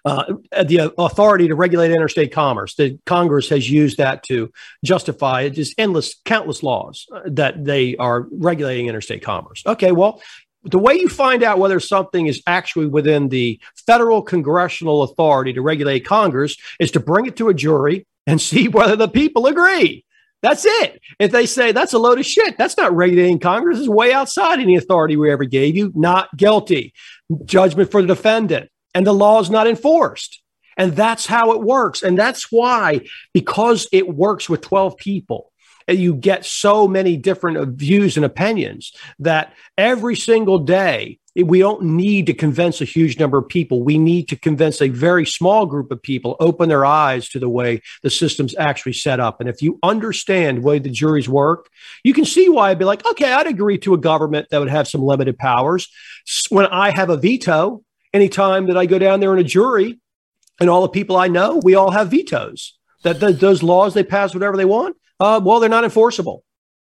uh, 0.05 0.33
the 0.65 0.93
authority 0.97 1.47
to 1.47 1.55
regulate 1.55 1.91
interstate 1.91 2.31
commerce. 2.31 2.75
The 2.75 2.99
Congress 3.05 3.49
has 3.49 3.69
used 3.69 3.97
that 3.97 4.23
to 4.23 4.51
justify 4.83 5.47
just 5.49 5.73
endless, 5.77 6.15
countless 6.25 6.61
laws 6.61 7.07
uh, 7.13 7.21
that 7.27 7.63
they 7.63 7.95
are 7.97 8.27
regulating 8.31 8.87
interstate 8.87 9.23
commerce. 9.23 9.63
Okay, 9.65 9.91
well, 9.91 10.21
the 10.63 10.79
way 10.79 10.95
you 10.95 11.09
find 11.09 11.43
out 11.43 11.59
whether 11.59 11.79
something 11.79 12.27
is 12.27 12.41
actually 12.47 12.87
within 12.87 13.29
the 13.29 13.59
federal 13.85 14.21
congressional 14.21 15.03
authority 15.03 15.53
to 15.53 15.61
regulate 15.61 16.01
Congress 16.01 16.57
is 16.79 16.91
to 16.91 16.99
bring 16.99 17.25
it 17.25 17.35
to 17.37 17.49
a 17.49 17.53
jury 17.53 18.05
and 18.27 18.41
see 18.49 18.67
whether 18.67 18.95
the 18.95 19.07
people 19.07 19.47
agree. 19.47 20.05
That's 20.41 20.65
it. 20.65 21.01
If 21.19 21.31
they 21.31 21.45
say 21.45 21.71
that's 21.71 21.93
a 21.93 21.97
load 21.97 22.19
of 22.19 22.25
shit, 22.25 22.57
that's 22.57 22.75
not 22.75 22.93
regulating 22.93 23.39
Congress. 23.39 23.79
It's 23.79 23.87
way 23.87 24.11
outside 24.11 24.59
any 24.59 24.75
authority 24.75 25.15
we 25.15 25.31
ever 25.31 25.45
gave 25.45 25.77
you. 25.77 25.93
Not 25.95 26.35
guilty. 26.35 26.93
Judgment 27.45 27.89
for 27.89 28.01
the 28.01 28.09
defendant 28.09 28.69
and 28.93 29.05
the 29.05 29.13
law 29.13 29.39
is 29.39 29.49
not 29.49 29.67
enforced. 29.67 30.41
And 30.77 30.95
that's 30.95 31.25
how 31.25 31.51
it 31.51 31.61
works. 31.61 32.01
And 32.01 32.17
that's 32.17 32.51
why, 32.51 33.01
because 33.33 33.87
it 33.91 34.07
works 34.07 34.49
with 34.49 34.61
12 34.61 34.97
people, 34.97 35.51
you 35.87 36.15
get 36.15 36.45
so 36.45 36.87
many 36.87 37.17
different 37.17 37.77
views 37.77 38.15
and 38.15 38.25
opinions 38.25 38.93
that 39.19 39.53
every 39.77 40.15
single 40.15 40.59
day, 40.59 41.19
we 41.35 41.59
don't 41.59 41.81
need 41.81 42.27
to 42.27 42.33
convince 42.33 42.79
a 42.79 42.85
huge 42.85 43.19
number 43.19 43.39
of 43.39 43.49
people. 43.49 43.83
We 43.83 43.97
need 43.97 44.27
to 44.29 44.35
convince 44.35 44.81
a 44.81 44.89
very 44.89 45.25
small 45.25 45.65
group 45.65 45.91
of 45.91 46.01
people, 46.01 46.35
open 46.39 46.69
their 46.69 46.85
eyes 46.85 47.27
to 47.29 47.39
the 47.39 47.49
way 47.49 47.81
the 48.03 48.11
system's 48.11 48.53
actually 48.55 48.93
set 48.93 49.19
up. 49.19 49.39
And 49.39 49.49
if 49.49 49.61
you 49.61 49.79
understand 49.81 50.59
the 50.59 50.61
way 50.61 50.77
the 50.77 50.91
juries 50.91 51.27
work, 51.27 51.69
you 52.03 52.13
can 52.13 52.25
see 52.25 52.49
why 52.49 52.69
I'd 52.69 52.77
be 52.77 52.85
like, 52.85 53.03
okay, 53.05 53.33
I'd 53.33 53.47
agree 53.47 53.79
to 53.79 53.95
a 53.95 53.97
government 53.97 54.47
that 54.51 54.59
would 54.59 54.69
have 54.69 54.87
some 54.87 55.01
limited 55.01 55.39
powers. 55.39 55.89
When 56.49 56.67
I 56.67 56.91
have 56.91 57.09
a 57.09 57.17
veto, 57.17 57.83
anytime 58.13 58.67
that 58.67 58.77
I 58.77 58.85
go 58.85 58.99
down 58.99 59.19
there 59.19 59.33
in 59.33 59.39
a 59.39 59.43
jury 59.43 59.99
and 60.59 60.69
all 60.69 60.81
the 60.81 60.89
people 60.89 61.17
I 61.17 61.27
know, 61.27 61.59
we 61.63 61.75
all 61.75 61.91
have 61.91 62.11
vetoes. 62.11 62.77
That 63.03 63.19
those 63.19 63.61
laws 63.61 63.93
they 63.93 64.03
pass 64.03 64.33
whatever 64.33 64.55
they 64.55 64.65
want, 64.65 64.95
uh, 65.19 65.41
well, 65.43 65.59
they're 65.59 65.69
not 65.69 65.83
enforceable. 65.83 66.43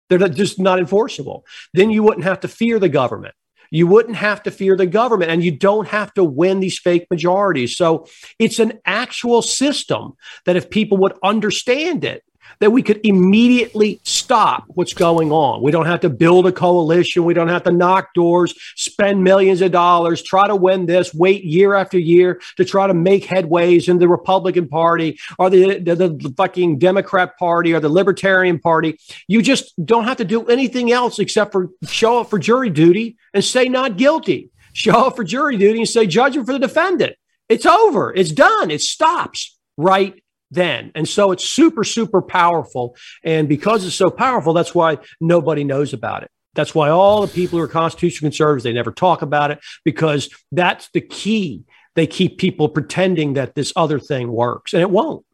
They're 0.09 0.27
just 0.27 0.59
not 0.59 0.79
enforceable. 0.79 1.45
Then 1.73 1.91
you 1.91 2.03
wouldn't 2.03 2.25
have 2.25 2.41
to 2.41 2.47
fear 2.47 2.79
the 2.79 2.89
government. 2.89 3.35
You 3.71 3.87
wouldn't 3.87 4.17
have 4.17 4.43
to 4.43 4.51
fear 4.51 4.75
the 4.75 4.87
government, 4.87 5.31
and 5.31 5.43
you 5.43 5.51
don't 5.51 5.87
have 5.87 6.13
to 6.15 6.23
win 6.23 6.59
these 6.59 6.79
fake 6.79 7.05
majorities. 7.11 7.77
So 7.77 8.07
it's 8.39 8.59
an 8.59 8.79
actual 8.85 9.41
system 9.41 10.13
that 10.45 10.55
if 10.55 10.69
people 10.69 10.97
would 10.97 11.13
understand 11.23 12.03
it, 12.03 12.23
that 12.59 12.71
we 12.71 12.81
could 12.81 12.99
immediately 13.03 13.99
stop 14.03 14.65
what's 14.69 14.93
going 14.93 15.31
on. 15.31 15.61
We 15.61 15.71
don't 15.71 15.85
have 15.85 16.01
to 16.01 16.09
build 16.09 16.47
a 16.47 16.51
coalition. 16.51 17.23
We 17.25 17.33
don't 17.33 17.47
have 17.47 17.63
to 17.63 17.71
knock 17.71 18.13
doors, 18.13 18.53
spend 18.75 19.23
millions 19.23 19.61
of 19.61 19.71
dollars, 19.71 20.21
try 20.21 20.47
to 20.47 20.55
win 20.55 20.85
this, 20.85 21.13
wait 21.13 21.43
year 21.43 21.73
after 21.73 21.97
year 21.97 22.41
to 22.57 22.65
try 22.65 22.87
to 22.87 22.93
make 22.93 23.25
headways 23.25 23.87
in 23.87 23.99
the 23.99 24.07
Republican 24.07 24.67
Party 24.67 25.19
or 25.37 25.49
the, 25.49 25.79
the, 25.79 25.95
the 25.95 26.33
fucking 26.37 26.79
Democrat 26.79 27.37
Party 27.37 27.73
or 27.73 27.79
the 27.79 27.89
Libertarian 27.89 28.59
Party. 28.59 28.97
You 29.27 29.41
just 29.41 29.73
don't 29.85 30.05
have 30.05 30.17
to 30.17 30.25
do 30.25 30.45
anything 30.47 30.91
else 30.91 31.19
except 31.19 31.51
for 31.51 31.69
show 31.87 32.21
up 32.21 32.29
for 32.29 32.39
jury 32.39 32.69
duty 32.69 33.17
and 33.33 33.43
say 33.43 33.69
not 33.69 33.97
guilty. 33.97 34.49
Show 34.73 35.07
up 35.07 35.15
for 35.15 35.23
jury 35.23 35.57
duty 35.57 35.79
and 35.79 35.89
say 35.89 36.05
judgment 36.07 36.47
for 36.47 36.53
the 36.53 36.59
defendant. 36.59 37.15
It's 37.47 37.65
over. 37.65 38.13
It's 38.13 38.31
done. 38.31 38.69
It 38.69 38.81
stops 38.81 39.57
right 39.77 40.21
then. 40.51 40.91
And 40.95 41.07
so 41.07 41.31
it's 41.31 41.47
super, 41.47 41.83
super 41.83 42.21
powerful. 42.21 42.95
And 43.23 43.47
because 43.47 43.85
it's 43.85 43.95
so 43.95 44.09
powerful, 44.09 44.53
that's 44.53 44.75
why 44.75 44.97
nobody 45.19 45.63
knows 45.63 45.93
about 45.93 46.23
it. 46.23 46.31
That's 46.55 46.73
why 46.73 46.89
all 46.89 47.21
the 47.21 47.33
people 47.33 47.59
who 47.59 47.63
are 47.63 47.67
constitutional 47.67 48.29
conservatives, 48.29 48.63
they 48.63 48.73
never 48.73 48.91
talk 48.91 49.21
about 49.21 49.51
it 49.51 49.59
because 49.85 50.29
that's 50.51 50.89
the 50.91 51.01
key. 51.01 51.63
They 51.95 52.07
keep 52.07 52.37
people 52.37 52.69
pretending 52.69 53.33
that 53.33 53.55
this 53.55 53.71
other 53.75 53.99
thing 53.99 54.31
works 54.31 54.73
and 54.73 54.81
it 54.81 54.89
won't. 54.89 55.25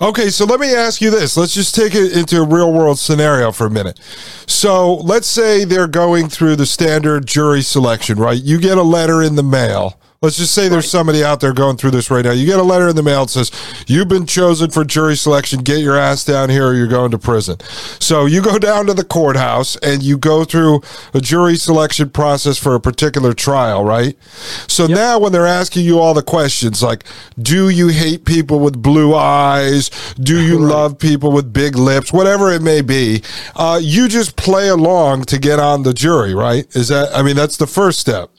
Okay, 0.00 0.30
so 0.30 0.44
let 0.44 0.58
me 0.58 0.74
ask 0.74 1.00
you 1.00 1.10
this. 1.10 1.36
Let's 1.36 1.54
just 1.54 1.74
take 1.74 1.94
it 1.94 2.16
into 2.16 2.40
a 2.40 2.46
real 2.46 2.72
world 2.72 2.98
scenario 2.98 3.52
for 3.52 3.66
a 3.66 3.70
minute. 3.70 4.00
So 4.46 4.96
let's 4.96 5.28
say 5.28 5.64
they're 5.64 5.86
going 5.86 6.28
through 6.28 6.56
the 6.56 6.66
standard 6.66 7.26
jury 7.26 7.62
selection, 7.62 8.18
right? 8.18 8.42
You 8.42 8.58
get 8.58 8.78
a 8.78 8.82
letter 8.82 9.22
in 9.22 9.36
the 9.36 9.44
mail 9.44 10.00
Let's 10.26 10.38
just 10.38 10.54
say 10.54 10.68
there's 10.68 10.90
somebody 10.90 11.22
out 11.22 11.38
there 11.38 11.52
going 11.52 11.76
through 11.76 11.92
this 11.92 12.10
right 12.10 12.24
now. 12.24 12.32
You 12.32 12.46
get 12.46 12.58
a 12.58 12.64
letter 12.64 12.88
in 12.88 12.96
the 12.96 13.02
mail 13.04 13.26
that 13.26 13.30
says, 13.30 13.52
You've 13.86 14.08
been 14.08 14.26
chosen 14.26 14.72
for 14.72 14.84
jury 14.84 15.14
selection. 15.14 15.60
Get 15.60 15.78
your 15.78 15.96
ass 15.96 16.24
down 16.24 16.50
here 16.50 16.66
or 16.66 16.74
you're 16.74 16.88
going 16.88 17.12
to 17.12 17.18
prison. 17.18 17.60
So 18.00 18.26
you 18.26 18.42
go 18.42 18.58
down 18.58 18.86
to 18.86 18.92
the 18.94 19.04
courthouse 19.04 19.76
and 19.76 20.02
you 20.02 20.18
go 20.18 20.42
through 20.42 20.80
a 21.14 21.20
jury 21.20 21.54
selection 21.54 22.10
process 22.10 22.58
for 22.58 22.74
a 22.74 22.80
particular 22.80 23.34
trial, 23.34 23.84
right? 23.84 24.18
So 24.66 24.86
yep. 24.86 24.96
now 24.96 25.20
when 25.20 25.30
they're 25.30 25.46
asking 25.46 25.84
you 25.84 26.00
all 26.00 26.12
the 26.12 26.24
questions 26.24 26.82
like, 26.82 27.04
Do 27.40 27.68
you 27.68 27.86
hate 27.86 28.24
people 28.24 28.58
with 28.58 28.82
blue 28.82 29.14
eyes? 29.14 29.90
Do 30.18 30.40
you 30.44 30.58
right. 30.58 30.74
love 30.74 30.98
people 30.98 31.30
with 31.30 31.52
big 31.52 31.76
lips? 31.76 32.12
Whatever 32.12 32.50
it 32.50 32.62
may 32.62 32.80
be, 32.80 33.22
uh, 33.54 33.78
you 33.80 34.08
just 34.08 34.34
play 34.34 34.70
along 34.70 35.26
to 35.26 35.38
get 35.38 35.60
on 35.60 35.84
the 35.84 35.94
jury, 35.94 36.34
right? 36.34 36.66
Is 36.74 36.88
that, 36.88 37.14
I 37.14 37.22
mean, 37.22 37.36
that's 37.36 37.58
the 37.58 37.68
first 37.68 38.00
step. 38.00 38.32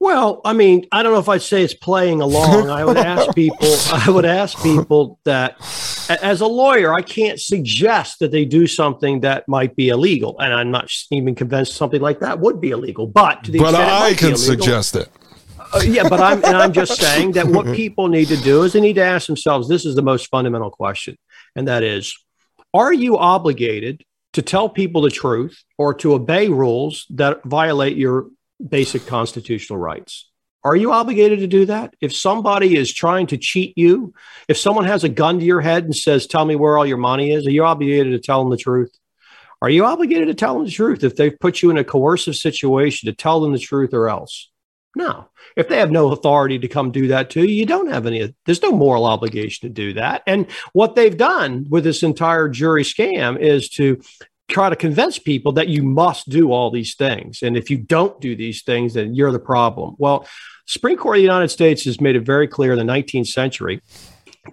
Well, 0.00 0.40
I 0.46 0.54
mean, 0.54 0.86
I 0.90 1.02
don't 1.02 1.12
know 1.12 1.18
if 1.18 1.28
I'd 1.28 1.42
say 1.42 1.62
it's 1.62 1.74
playing 1.74 2.22
along. 2.22 2.70
I 2.70 2.86
would 2.86 2.96
ask 2.96 3.34
people, 3.34 3.76
I 3.92 4.08
would 4.08 4.24
ask 4.24 4.60
people 4.62 5.20
that 5.24 5.56
as 6.22 6.40
a 6.40 6.46
lawyer, 6.46 6.94
I 6.94 7.02
can't 7.02 7.38
suggest 7.38 8.18
that 8.20 8.30
they 8.30 8.46
do 8.46 8.66
something 8.66 9.20
that 9.20 9.46
might 9.46 9.76
be 9.76 9.90
illegal. 9.90 10.40
And 10.40 10.54
I'm 10.54 10.70
not 10.70 10.90
even 11.10 11.34
convinced 11.34 11.74
something 11.74 12.00
like 12.00 12.20
that 12.20 12.40
would 12.40 12.62
be 12.62 12.70
illegal. 12.70 13.06
But 13.06 13.44
to 13.44 13.50
the 13.50 13.58
but 13.58 13.74
I 13.74 14.14
can 14.14 14.28
illegal, 14.28 14.38
suggest 14.38 14.96
it. 14.96 15.10
Uh, 15.74 15.82
yeah, 15.84 16.08
but 16.08 16.18
I'm 16.18 16.42
and 16.44 16.56
I'm 16.56 16.72
just 16.72 16.98
saying 16.98 17.32
that 17.32 17.46
what 17.46 17.66
people 17.76 18.08
need 18.08 18.28
to 18.28 18.36
do 18.38 18.62
is 18.62 18.72
they 18.72 18.80
need 18.80 18.94
to 18.94 19.04
ask 19.04 19.26
themselves 19.26 19.68
this 19.68 19.84
is 19.84 19.96
the 19.96 20.02
most 20.02 20.28
fundamental 20.28 20.70
question, 20.70 21.18
and 21.54 21.68
that 21.68 21.82
is, 21.82 22.16
are 22.72 22.92
you 22.92 23.18
obligated 23.18 24.02
to 24.32 24.42
tell 24.42 24.68
people 24.68 25.02
the 25.02 25.10
truth 25.10 25.62
or 25.76 25.92
to 25.94 26.14
obey 26.14 26.48
rules 26.48 27.06
that 27.10 27.44
violate 27.44 27.96
your 27.96 28.28
basic 28.68 29.06
constitutional 29.06 29.78
rights. 29.78 30.30
Are 30.62 30.76
you 30.76 30.92
obligated 30.92 31.38
to 31.38 31.46
do 31.46 31.66
that? 31.66 31.94
If 32.00 32.14
somebody 32.14 32.76
is 32.76 32.92
trying 32.92 33.28
to 33.28 33.38
cheat 33.38 33.76
you, 33.78 34.12
if 34.46 34.58
someone 34.58 34.84
has 34.84 35.04
a 35.04 35.08
gun 35.08 35.38
to 35.38 35.44
your 35.44 35.62
head 35.62 35.84
and 35.84 35.96
says, 35.96 36.26
Tell 36.26 36.44
me 36.44 36.54
where 36.54 36.76
all 36.76 36.86
your 36.86 36.98
money 36.98 37.32
is, 37.32 37.46
are 37.46 37.50
you 37.50 37.64
obligated 37.64 38.12
to 38.12 38.18
tell 38.18 38.40
them 38.42 38.50
the 38.50 38.58
truth? 38.58 38.92
Are 39.62 39.70
you 39.70 39.84
obligated 39.84 40.28
to 40.28 40.34
tell 40.34 40.54
them 40.54 40.64
the 40.64 40.70
truth 40.70 41.04
if 41.04 41.16
they've 41.16 41.38
put 41.38 41.62
you 41.62 41.70
in 41.70 41.78
a 41.78 41.84
coercive 41.84 42.36
situation 42.36 43.06
to 43.06 43.14
tell 43.14 43.40
them 43.40 43.52
the 43.52 43.58
truth 43.58 43.94
or 43.94 44.08
else? 44.08 44.50
No. 44.96 45.28
If 45.56 45.68
they 45.68 45.76
have 45.76 45.90
no 45.90 46.10
authority 46.10 46.58
to 46.58 46.68
come 46.68 46.90
do 46.90 47.08
that 47.08 47.30
to 47.30 47.44
you, 47.44 47.54
you 47.54 47.66
don't 47.66 47.90
have 47.90 48.06
any, 48.06 48.34
there's 48.44 48.62
no 48.62 48.72
moral 48.72 49.04
obligation 49.04 49.68
to 49.68 49.72
do 49.72 49.92
that. 49.94 50.22
And 50.26 50.50
what 50.72 50.94
they've 50.94 51.16
done 51.16 51.66
with 51.68 51.84
this 51.84 52.02
entire 52.02 52.48
jury 52.48 52.82
scam 52.82 53.38
is 53.38 53.68
to 53.70 54.00
try 54.50 54.68
to 54.68 54.76
convince 54.76 55.18
people 55.18 55.52
that 55.52 55.68
you 55.68 55.82
must 55.82 56.28
do 56.28 56.52
all 56.52 56.70
these 56.70 56.94
things. 56.94 57.42
And 57.42 57.56
if 57.56 57.70
you 57.70 57.78
don't 57.78 58.20
do 58.20 58.36
these 58.36 58.62
things, 58.62 58.94
then 58.94 59.14
you're 59.14 59.32
the 59.32 59.38
problem. 59.38 59.94
Well, 59.98 60.26
Supreme 60.66 60.96
Court 60.96 61.16
of 61.16 61.20
the 61.20 61.24
United 61.24 61.48
States 61.48 61.84
has 61.84 62.00
made 62.00 62.16
it 62.16 62.20
very 62.20 62.46
clear 62.46 62.72
in 62.72 62.78
the 62.78 62.92
19th 62.92 63.28
century 63.28 63.80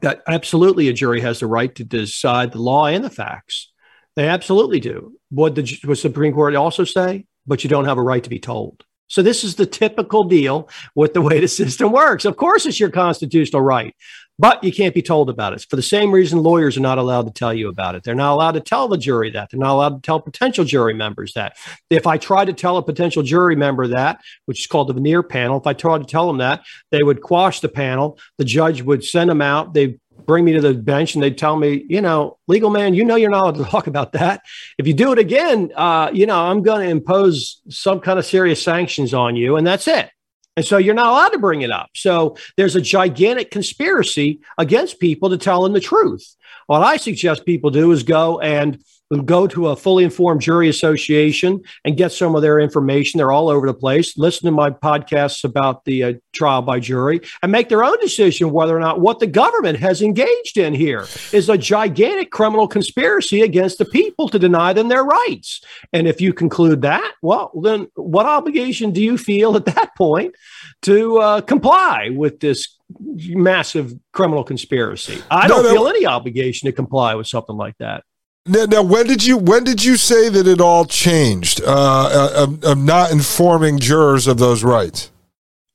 that 0.01 0.22
absolutely 0.27 0.88
a 0.88 0.94
jury 0.94 1.22
has 1.22 1.39
the 1.39 1.48
right 1.48 1.74
to 1.75 1.84
decide 1.84 2.51
the 2.51 2.62
law 2.62 2.86
and 2.86 3.04
the 3.04 3.10
facts. 3.10 3.72
They 4.16 4.27
absolutely 4.27 4.80
do. 4.80 5.13
What 5.30 5.56
the 5.56 5.80
what 5.86 5.98
Supreme 5.98 6.34
Court 6.34 6.56
also 6.56 6.84
say? 6.84 7.25
But 7.46 7.63
you 7.63 7.70
don't 7.70 7.86
have 7.86 7.98
a 7.98 8.04
right 8.04 8.24
to 8.24 8.30
be 8.30 8.39
told. 8.39 8.84
So 9.08 9.22
this 9.22 9.44
is 9.44 9.56
the 9.56 9.66
typical 9.66 10.24
deal 10.25 10.70
with 10.96 11.13
the 11.13 11.22
way 11.22 11.39
the 11.39 11.48
system 11.48 11.92
works. 11.92 12.25
Of 12.25 12.36
course, 12.36 12.66
it's 12.66 12.80
your 12.80 12.89
constitutional 12.89 13.62
right 13.62 13.96
but 14.39 14.63
you 14.63 14.72
can't 14.72 14.94
be 14.94 15.01
told 15.01 15.29
about 15.29 15.53
it. 15.53 15.65
For 15.70 15.75
the 15.75 15.82
same 15.82 16.12
reason, 16.12 16.44
lawyers 16.44 16.77
are 16.77 16.82
not 16.82 16.98
allowed 16.98 17.25
to 17.25 17.32
tell 17.32 17.53
you 17.53 17.70
about 17.70 17.96
it. 17.96 18.03
They're 18.03 18.15
not 18.15 18.34
allowed 18.34 18.53
to 18.53 18.60
tell 18.60 18.88
the 18.88 18.98
jury 18.98 19.32
that. 19.32 19.50
They're 19.50 19.60
not 19.60 19.74
allowed 19.74 19.96
to 19.96 20.01
tell 20.01 20.20
potential 20.20 20.63
jury 20.63 20.94
members 20.94 21.34
that. 21.34 21.58
If 21.89 22.06
I 22.06 22.17
tried 22.17 22.46
to 22.46 22.53
tell 22.53 22.77
a 22.77 22.84
potential 22.84 23.24
jury 23.24 23.56
member 23.56 23.88
that, 23.88 24.22
which 24.46 24.60
is 24.60 24.67
called 24.67 24.89
the 24.89 24.94
venire 24.94 25.27
panel, 25.27 25.60
if 25.60 25.67
I 25.67 25.74
tried 25.74 26.00
to 26.00 26.06
tell 26.06 26.27
them 26.27 26.38
that, 26.38 26.63
they 26.91 27.03
would 27.03 27.22
quash 27.22 27.62
the 27.62 27.70
panel. 27.70 28.20
The 28.38 28.46
judge 28.46 28.82
would 28.82 29.03
send 29.03 29.29
them 29.29 29.41
out. 29.41 29.74
They 29.74 30.00
bring 30.25 30.46
me 30.46 30.53
to 30.53 30.62
the 30.62 30.74
bench 30.74 31.15
and 31.15 31.24
they'd 31.24 31.38
tell 31.38 31.56
me, 31.56 31.86
you 31.88 32.01
know, 32.01 32.38
LegalMan, 32.50 32.96
you 32.96 33.06
know, 33.06 33.15
you're 33.15 33.29
not 33.29 33.41
allowed 33.41 33.63
to 33.63 33.63
talk 33.72 33.88
about 33.88 34.12
that. 34.12 34.41
If 34.77 34.86
you 34.86 34.94
do 34.94 35.12
it 35.13 35.20
again, 35.20 35.72
uh, 35.75 36.12
you 36.13 36.25
know, 36.25 36.39
I'm 36.39 36.62
going 36.62 36.86
to 36.86 36.89
impose 36.89 37.62
some 37.70 38.00
kind 38.00 38.20
of 38.20 38.25
serious 38.25 38.62
sanctions 38.62 39.13
on 39.13 39.36
you, 39.36 39.56
and 39.56 39.65
that's 39.65 39.88
it. 39.88 40.10
And 40.58 40.66
so 40.66 40.78
you're 40.78 40.96
not 40.96 41.08
allowed 41.08 41.30
to 41.30 41.40
bring 41.40 41.62
it 41.62 41.72
up. 41.72 41.92
So 41.94 42.36
there's 42.58 42.76
a 42.76 42.82
gigantic 42.82 43.52
conspiracy 43.52 44.42
against 44.58 45.00
people 45.00 45.30
to 45.30 45.38
tell 45.38 45.62
them 45.62 45.72
the 45.72 45.80
truth. 45.80 46.36
What 46.66 46.82
I 46.82 46.98
suggest 46.98 47.46
people 47.46 47.70
do 47.70 47.92
is 47.92 48.02
go 48.02 48.40
and 48.40 48.84
go 49.24 49.48
to 49.48 49.68
a 49.68 49.76
fully 49.76 50.04
informed 50.04 50.42
jury 50.42 50.70
association 50.70 51.62
and 51.86 51.98
get 51.98 52.12
some 52.12 52.36
of 52.36 52.42
their 52.42 52.60
information. 52.60 53.18
They're 53.18 53.32
all 53.32 53.50
over 53.50 53.66
the 53.66 53.74
place. 53.74 54.18
Listen 54.18 54.46
to 54.48 54.52
my 54.52 54.70
podcasts 54.70 55.44
about 55.44 55.86
the 55.86 56.04
uh, 56.04 56.14
trial 56.34 56.62
by 56.62 56.80
jury 56.80 57.22
and 57.42 57.52
make 57.52 57.70
their 57.70 57.84
own 57.84 58.00
decision 58.00 58.52
whether 58.52 58.76
or 58.76 58.80
not 58.80 59.00
what 59.00 59.20
the 59.20 59.28
government 59.28 59.80
has 59.80 60.02
engaged 60.02 60.58
in 60.58 60.74
here 60.74 61.08
is 61.32 61.50
a 61.50 61.58
gigantic 61.58 62.32
criminal 62.32 62.68
conspiracy 62.68 63.42
against 63.42 63.78
the 63.78 63.86
people 63.86 64.28
to 64.30 64.40
deny 64.40 64.74
them 64.74 64.90
their 64.90 65.04
rights. 65.04 65.62
And 65.94 66.08
if 66.08 66.20
you 66.20 66.34
conclude 66.34 66.82
that, 66.82 67.14
well, 67.22 67.52
then 67.62 67.88
what 67.96 68.26
obligation 68.26 68.92
do 68.92 69.02
you 69.02 69.18
feel 69.18 69.56
at 69.56 69.66
that 69.66 69.96
point 69.96 70.36
to 70.84 71.18
uh, 71.18 71.42
comply 71.42 72.10
with 72.10 72.40
this 72.40 72.78
massive 73.00 73.94
criminal 74.12 74.44
conspiracy? 74.44 75.22
I 75.32 75.48
don't 75.48 75.64
no, 75.64 75.70
no. 75.70 75.74
feel 75.74 75.88
any 75.88 76.06
obligation 76.06 76.68
to 76.68 76.74
comply 76.74 77.16
with 77.16 77.28
something 77.28 77.56
like 77.56 77.78
that. 77.80 78.04
Now, 78.48 78.66
now, 78.66 78.84
when 78.84 79.08
did 79.08 79.25
you 79.25 79.38
when 79.38 79.63
did 79.63 79.84
you 79.84 79.98
say 79.98 80.30
that 80.30 80.48
it 80.48 80.62
all 80.62 80.86
changed? 80.86 81.62
Uh, 81.63 82.48
uh, 82.63 82.74
not 82.74 83.12
informing 83.12 83.80
jurors 83.80 84.27
of 84.27 84.38
those 84.38 84.63
rights. 84.63 85.12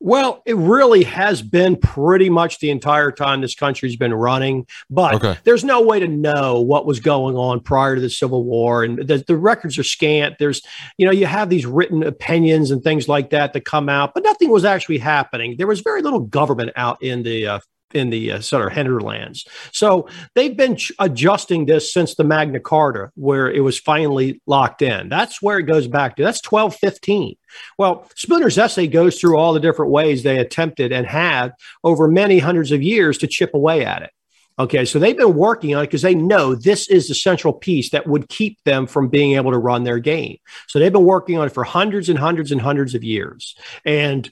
Well, 0.04 0.42
it 0.44 0.56
really 0.56 1.04
has 1.04 1.42
been 1.42 1.76
pretty 1.76 2.28
much 2.28 2.58
the 2.58 2.70
entire 2.70 3.12
time 3.12 3.40
this 3.40 3.54
country's 3.54 3.94
been 3.94 4.12
running, 4.12 4.66
but 4.90 5.14
okay. 5.14 5.38
there's 5.44 5.62
no 5.62 5.80
way 5.80 6.00
to 6.00 6.08
know 6.08 6.60
what 6.60 6.86
was 6.86 6.98
going 6.98 7.36
on 7.36 7.60
prior 7.60 7.94
to 7.94 8.00
the 8.00 8.10
Civil 8.10 8.42
War, 8.42 8.82
and 8.82 8.98
the, 8.98 9.18
the, 9.18 9.36
records 9.36 9.78
are 9.78 9.84
scant. 9.84 10.40
There's, 10.40 10.60
you 10.98 11.06
know, 11.06 11.12
you 11.12 11.26
have 11.26 11.50
these 11.50 11.66
written 11.66 12.02
opinions 12.02 12.72
and 12.72 12.82
things 12.82 13.08
like 13.08 13.30
that 13.30 13.52
that 13.52 13.64
come 13.64 13.88
out, 13.88 14.12
but 14.12 14.24
nothing 14.24 14.50
was 14.50 14.64
actually 14.64 14.98
happening. 14.98 15.54
There 15.56 15.68
was 15.68 15.82
very 15.82 16.02
little 16.02 16.18
government 16.18 16.72
out 16.74 17.00
in 17.00 17.22
the 17.22 17.46
uh, 17.46 17.58
in 17.94 18.10
the 18.10 18.32
uh, 18.32 18.40
sort 18.40 18.66
of 18.66 18.72
hinterlands. 18.72 19.46
So 19.72 20.08
they've 20.34 20.56
been 20.56 20.76
ch- 20.76 20.92
adjusting 20.98 21.66
this 21.66 21.92
since 21.92 22.14
the 22.14 22.24
Magna 22.24 22.60
Carta, 22.60 23.10
where 23.14 23.50
it 23.50 23.60
was 23.60 23.78
finally 23.78 24.40
locked 24.46 24.82
in. 24.82 25.08
That's 25.08 25.40
where 25.42 25.58
it 25.58 25.64
goes 25.64 25.88
back 25.88 26.16
to. 26.16 26.22
That's 26.22 26.42
1215. 26.44 27.36
Well, 27.78 28.08
Spooner's 28.16 28.58
essay 28.58 28.86
goes 28.86 29.18
through 29.18 29.36
all 29.36 29.52
the 29.52 29.60
different 29.60 29.92
ways 29.92 30.22
they 30.22 30.38
attempted 30.38 30.92
and 30.92 31.06
have 31.06 31.52
over 31.84 32.08
many 32.08 32.38
hundreds 32.38 32.72
of 32.72 32.82
years 32.82 33.18
to 33.18 33.26
chip 33.26 33.54
away 33.54 33.84
at 33.84 34.02
it. 34.02 34.10
Okay, 34.58 34.84
so 34.84 34.98
they've 34.98 35.16
been 35.16 35.34
working 35.34 35.74
on 35.74 35.82
it 35.82 35.86
because 35.86 36.02
they 36.02 36.14
know 36.14 36.54
this 36.54 36.86
is 36.88 37.08
the 37.08 37.14
central 37.14 37.54
piece 37.54 37.90
that 37.90 38.06
would 38.06 38.28
keep 38.28 38.62
them 38.64 38.86
from 38.86 39.08
being 39.08 39.32
able 39.32 39.50
to 39.50 39.58
run 39.58 39.84
their 39.84 39.98
game. 39.98 40.36
So 40.68 40.78
they've 40.78 40.92
been 40.92 41.04
working 41.04 41.38
on 41.38 41.46
it 41.46 41.54
for 41.54 41.64
hundreds 41.64 42.10
and 42.10 42.18
hundreds 42.18 42.52
and 42.52 42.60
hundreds 42.60 42.94
of 42.94 43.02
years. 43.02 43.56
And 43.86 44.30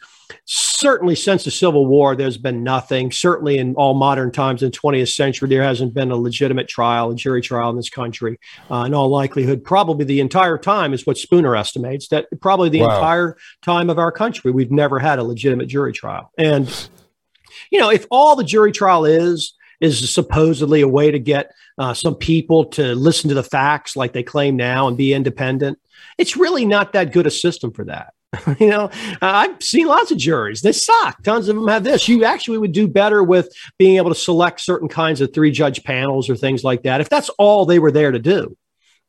certainly 0.80 1.14
since 1.14 1.44
the 1.44 1.50
Civil 1.50 1.86
War, 1.86 2.16
there's 2.16 2.38
been 2.38 2.64
nothing. 2.64 3.12
Certainly 3.12 3.58
in 3.58 3.74
all 3.74 3.94
modern 3.94 4.32
times 4.32 4.62
in 4.62 4.70
the 4.70 4.76
20th 4.76 5.12
century, 5.12 5.48
there 5.48 5.62
hasn't 5.62 5.92
been 5.92 6.10
a 6.10 6.16
legitimate 6.16 6.68
trial, 6.68 7.10
a 7.10 7.14
jury 7.14 7.42
trial 7.42 7.70
in 7.70 7.76
this 7.76 7.90
country. 7.90 8.38
Uh, 8.70 8.84
in 8.86 8.94
all 8.94 9.08
likelihood, 9.08 9.62
probably 9.62 10.04
the 10.04 10.20
entire 10.20 10.56
time 10.56 10.94
is 10.94 11.06
what 11.06 11.18
Spooner 11.18 11.54
estimates 11.54 12.08
that 12.08 12.26
probably 12.40 12.70
the 12.70 12.80
wow. 12.80 12.96
entire 12.96 13.36
time 13.62 13.90
of 13.90 13.98
our 13.98 14.10
country, 14.10 14.50
we've 14.50 14.70
never 14.72 14.98
had 14.98 15.18
a 15.18 15.22
legitimate 15.22 15.66
jury 15.66 15.92
trial. 15.92 16.32
And, 16.38 16.88
you 17.70 17.78
know, 17.78 17.90
if 17.90 18.06
all 18.10 18.34
the 18.34 18.44
jury 18.44 18.72
trial 18.72 19.04
is, 19.04 19.52
is 19.80 20.12
supposedly 20.12 20.80
a 20.80 20.88
way 20.88 21.10
to 21.10 21.18
get 21.18 21.52
uh, 21.78 21.94
some 21.94 22.14
people 22.14 22.66
to 22.66 22.94
listen 22.94 23.28
to 23.28 23.34
the 23.34 23.42
facts 23.42 23.96
like 23.96 24.12
they 24.12 24.22
claim 24.22 24.56
now 24.56 24.88
and 24.88 24.96
be 24.96 25.14
independent. 25.14 25.78
It's 26.18 26.36
really 26.36 26.66
not 26.66 26.92
that 26.92 27.12
good 27.12 27.26
a 27.26 27.30
system 27.30 27.72
for 27.72 27.84
that. 27.86 28.12
you 28.58 28.68
know, 28.68 28.90
I've 29.20 29.62
seen 29.62 29.86
lots 29.86 30.10
of 30.10 30.18
juries. 30.18 30.60
They 30.60 30.72
suck. 30.72 31.22
Tons 31.22 31.48
of 31.48 31.56
them 31.56 31.66
have 31.68 31.84
this. 31.84 32.08
You 32.08 32.24
actually 32.24 32.58
would 32.58 32.72
do 32.72 32.86
better 32.86 33.22
with 33.22 33.52
being 33.78 33.96
able 33.96 34.10
to 34.10 34.14
select 34.14 34.60
certain 34.60 34.88
kinds 34.88 35.20
of 35.20 35.34
three 35.34 35.50
judge 35.50 35.82
panels 35.82 36.30
or 36.30 36.36
things 36.36 36.62
like 36.62 36.82
that 36.84 37.00
if 37.00 37.08
that's 37.08 37.28
all 37.30 37.66
they 37.66 37.78
were 37.78 37.92
there 37.92 38.12
to 38.12 38.18
do 38.18 38.56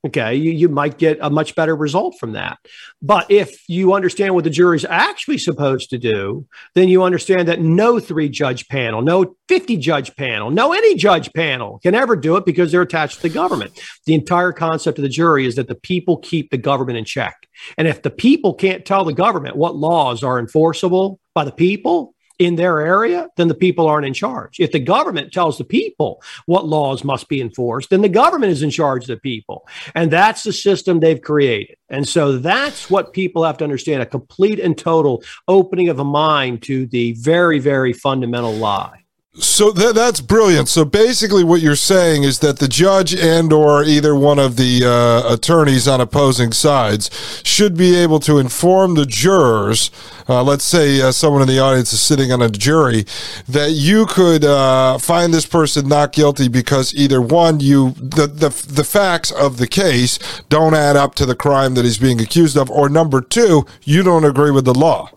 okay 0.06 0.36
you, 0.36 0.52
you 0.52 0.70
might 0.70 0.98
get 0.98 1.18
a 1.22 1.30
much 1.30 1.56
better 1.56 1.76
result 1.76 2.18
from 2.20 2.34
that. 2.34 2.58
But 3.02 3.30
if 3.30 3.68
you 3.68 3.94
understand 3.94 4.36
what 4.36 4.44
the 4.44 4.50
jury's 4.50 4.86
actually 4.86 5.38
supposed 5.38 5.90
to 5.92 5.98
do 5.98 6.48
then 6.76 6.88
you 6.90 7.04
understand 7.04 7.48
that 7.48 7.62
no 7.62 8.00
three 8.00 8.30
judge 8.30 8.68
panel 8.68 9.02
no 9.02 9.36
50 9.48 9.78
judge 9.78 10.16
panel 10.16 10.52
no 10.52 10.74
any 10.74 10.96
judge 10.96 11.32
panel 11.34 11.80
can 11.84 11.96
ever 11.96 12.16
do 12.16 12.38
it 12.38 12.46
because 12.46 12.72
they're 12.72 12.82
attached 12.82 13.18
to 13.18 13.24
the 13.24 13.30
government. 13.30 13.80
The 14.06 14.14
entire 14.14 14.52
concept 14.52 14.98
of 14.98 15.04
the 15.04 15.10
jury 15.10 15.46
is 15.46 15.56
that 15.56 15.68
the 15.68 15.76
people 15.76 16.18
keep 16.18 16.52
the 16.52 16.58
government 16.58 16.98
in 16.98 17.06
check. 17.06 17.48
And 17.78 17.88
if 17.88 18.02
the 18.02 18.10
people 18.10 18.54
can't 18.54 18.86
tell 18.86 19.04
the 19.04 19.14
government 19.14 19.56
what 19.56 19.76
laws 19.76 20.24
are 20.24 20.40
enforceable 20.40 21.20
by 21.34 21.46
the 21.46 21.52
people 21.52 22.11
in 22.42 22.56
their 22.56 22.80
area, 22.80 23.30
then 23.38 23.48
the 23.48 23.54
people 23.54 23.88
aren't 23.88 24.08
in 24.08 24.14
charge. 24.14 24.60
If 24.60 24.72
the 24.72 24.80
government 24.80 25.32
tells 25.32 25.58
the 25.60 25.64
people 25.64 26.24
what 26.48 26.66
laws 26.66 27.04
must 27.04 27.30
be 27.30 27.40
enforced, 27.40 27.92
then 27.92 28.02
the 28.02 28.10
government 28.10 28.52
is 28.52 28.64
in 28.64 28.72
charge 28.72 29.04
of 29.04 29.10
the 29.10 29.18
people. 29.18 29.68
And 29.94 30.10
that's 30.10 30.44
the 30.44 30.52
system 30.52 31.00
they've 31.00 31.22
created. 31.22 31.78
And 31.90 32.08
so 32.08 32.40
that's 32.40 32.90
what 32.90 33.14
people 33.14 33.44
have 33.44 33.58
to 33.58 33.64
understand 33.64 34.02
a 34.02 34.08
complete 34.08 34.60
and 34.60 34.76
total 34.76 35.24
opening 35.48 35.90
of 35.90 36.00
a 36.00 36.04
mind 36.04 36.64
to 36.64 36.88
the 36.88 37.14
very, 37.14 37.60
very 37.60 37.94
fundamental 37.94 38.54
lie. 38.54 39.01
So 39.36 39.72
th- 39.72 39.96
that's 39.96 40.20
brilliant. 40.20 40.68
So 40.68 40.84
basically, 40.84 41.46
what 41.46 41.62
you're 41.62 41.78
saying 41.78 42.24
is 42.24 42.40
that 42.40 42.60
the 42.60 42.68
judge 42.68 43.16
and/or 43.16 43.82
either 43.82 44.14
one 44.14 44.40
of 44.40 44.58
the 44.58 44.84
uh, 44.84 45.34
attorneys 45.34 45.88
on 45.88 46.02
opposing 46.02 46.52
sides 46.52 47.10
should 47.46 47.78
be 47.78 47.96
able 47.96 48.20
to 48.22 48.40
inform 48.40 48.96
the 48.96 49.06
jurors. 49.06 49.90
Uh, 50.28 50.44
let's 50.44 50.66
say 50.66 51.02
uh, 51.02 51.14
someone 51.14 51.42
in 51.42 51.48
the 51.48 51.60
audience 51.60 51.94
is 51.94 52.02
sitting 52.02 52.34
on 52.34 52.42
a 52.42 52.50
jury, 52.50 53.06
that 53.48 53.72
you 53.72 54.06
could 54.06 54.44
uh, 54.44 54.98
find 54.98 55.34
this 55.34 55.46
person 55.46 55.88
not 55.88 56.12
guilty 56.12 56.50
because 56.50 56.94
either 56.94 57.22
one, 57.22 57.62
you 57.62 57.92
the, 57.92 58.28
the 58.28 58.50
the 58.68 58.84
facts 58.84 59.32
of 59.32 59.56
the 59.56 59.68
case 59.68 60.20
don't 60.50 60.74
add 60.76 60.98
up 60.98 61.16
to 61.16 61.26
the 61.26 61.36
crime 61.36 61.74
that 61.76 61.86
he's 61.86 61.98
being 61.98 62.20
accused 62.20 62.58
of, 62.58 62.70
or 62.70 62.90
number 62.90 63.22
two, 63.22 63.66
you 63.84 64.04
don't 64.04 64.26
agree 64.26 64.52
with 64.52 64.66
the 64.66 64.74
law. 64.74 65.10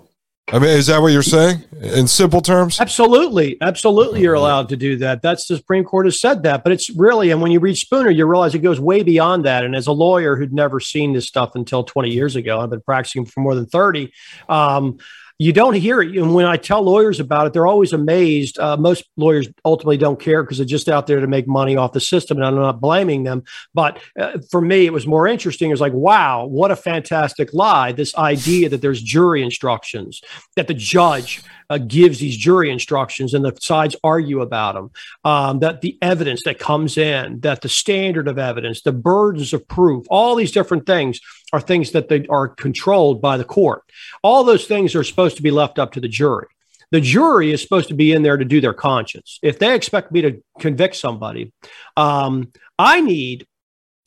I 0.53 0.59
mean, 0.59 0.71
is 0.71 0.89
that 0.89 1.01
what 1.01 1.13
you're 1.13 1.23
saying 1.23 1.65
in 1.81 2.07
simple 2.07 2.43
terms? 2.43 2.79
Absolutely. 2.79 3.57
Absolutely. 3.63 4.21
You're 4.21 4.35
allowed 4.35 4.69
to 4.69 4.77
do 4.77 4.97
that. 4.99 5.23
That's 5.23 5.47
the 5.47 5.57
Supreme 5.57 5.85
Court 5.85 6.07
has 6.07 6.21
said 6.21 6.43
that. 6.43 6.63
But 6.63 6.73
it's 6.73 6.91
really, 6.91 7.31
and 7.31 7.41
when 7.41 7.51
you 7.51 7.61
read 7.61 7.79
Spooner, 7.79 8.11
you 8.11 8.27
realize 8.27 8.55
it 8.55 8.59
goes 8.59 8.79
way 8.79 9.03
beyond 9.03 9.47
that. 9.47 9.65
And 9.65 9.75
as 9.75 9.87
a 9.87 9.93
lawyer 9.93 10.37
who'd 10.37 10.53
never 10.53 10.81
seen 10.81 11.15
this 11.15 11.27
stuff 11.27 11.55
until 11.55 11.83
20 11.83 12.11
years 12.11 12.37
ago, 12.37 12.61
I've 12.61 12.71
been 12.71 12.83
practicing 12.83 13.25
for 13.25 13.41
more 13.41 13.55
than 13.55 13.67
30. 13.67 14.13
Um, 14.49 14.99
you 15.39 15.53
don't 15.53 15.75
hear 15.75 16.01
it. 16.01 16.17
And 16.17 16.33
when 16.33 16.47
I 16.47 16.57
tell 16.57 16.83
lawyers 16.83 17.19
about 17.19 17.47
it, 17.47 17.53
they're 17.53 17.67
always 17.67 17.93
amazed. 17.93 18.59
Uh, 18.59 18.77
most 18.77 19.05
lawyers 19.17 19.49
ultimately 19.65 19.97
don't 19.97 20.21
care 20.21 20.43
because 20.43 20.59
they're 20.59 20.67
just 20.67 20.89
out 20.89 21.07
there 21.07 21.21
to 21.21 21.27
make 21.27 21.49
money 21.49 21.77
off 21.77 21.93
the 21.93 22.01
system. 22.01 22.37
And 22.37 22.47
I'm 22.47 22.55
not 22.55 22.81
blaming 22.81 23.25
them. 23.25 23.43
But 23.75 24.01
uh, 24.19 24.39
for 24.51 24.61
me, 24.61 24.87
it 24.87 24.93
was 24.93 25.07
more 25.07 25.27
interesting. 25.27 25.71
It 25.71 25.75
was 25.75 25.81
like, 25.81 25.93
wow, 25.93 26.47
what 26.47 26.71
a 26.71 26.77
fantastic 26.77 27.53
lie. 27.53 27.91
This 27.91 28.15
idea 28.15 28.69
that 28.69 28.81
there's 28.81 29.03
jury 29.03 29.43
instructions, 29.43 30.21
that 30.55 30.69
the 30.69 30.75
judge 30.75 31.43
uh, 31.71 31.79
gives 31.79 32.19
these 32.19 32.37
jury 32.37 32.71
instructions 32.71 33.35
and 33.35 33.45
the 33.45 33.57
sides 33.61 33.97
argue 34.03 34.41
about 34.41 34.75
them, 34.75 34.91
um, 35.25 35.59
that 35.61 35.81
the 35.81 35.99
evidence 36.03 36.43
that 36.45 36.59
comes 36.59 36.97
in, 36.97 37.41
that 37.41 37.61
the 37.61 37.69
standard 37.69 38.29
of 38.29 38.39
evidence, 38.39 38.83
the 38.83 38.93
burdens 38.93 39.53
of 39.53 39.67
proof, 39.69 40.07
all 40.11 40.35
these 40.35 40.53
different 40.53 40.87
things 40.87 41.21
are 41.53 41.61
things 41.61 41.93
that 41.93 42.09
they 42.09 42.27
are 42.27 42.49
controlled 42.49 43.21
by 43.21 43.37
the 43.37 43.45
court. 43.45 43.83
All 44.23 44.45
those 44.45 44.67
things 44.67 44.95
are 44.95 45.05
supposed 45.05 45.37
to 45.37 45.43
be 45.43 45.51
left 45.51 45.79
up 45.79 45.93
to 45.93 46.01
the 46.01 46.09
jury. 46.09 46.47
The 46.91 47.01
jury 47.01 47.51
is 47.51 47.61
supposed 47.63 47.89
to 47.89 47.95
be 47.95 48.13
in 48.13 48.23
there 48.23 48.37
to 48.37 48.45
do 48.45 48.61
their 48.61 48.75
conscience. 48.75 49.39
If 49.43 49.59
they 49.59 49.75
expect 49.75 50.13
me 50.13 50.23
to 50.23 50.43
convict 50.61 50.97
somebody, 50.97 51.53
um, 51.97 52.53
I 52.79 53.01
need 53.01 53.47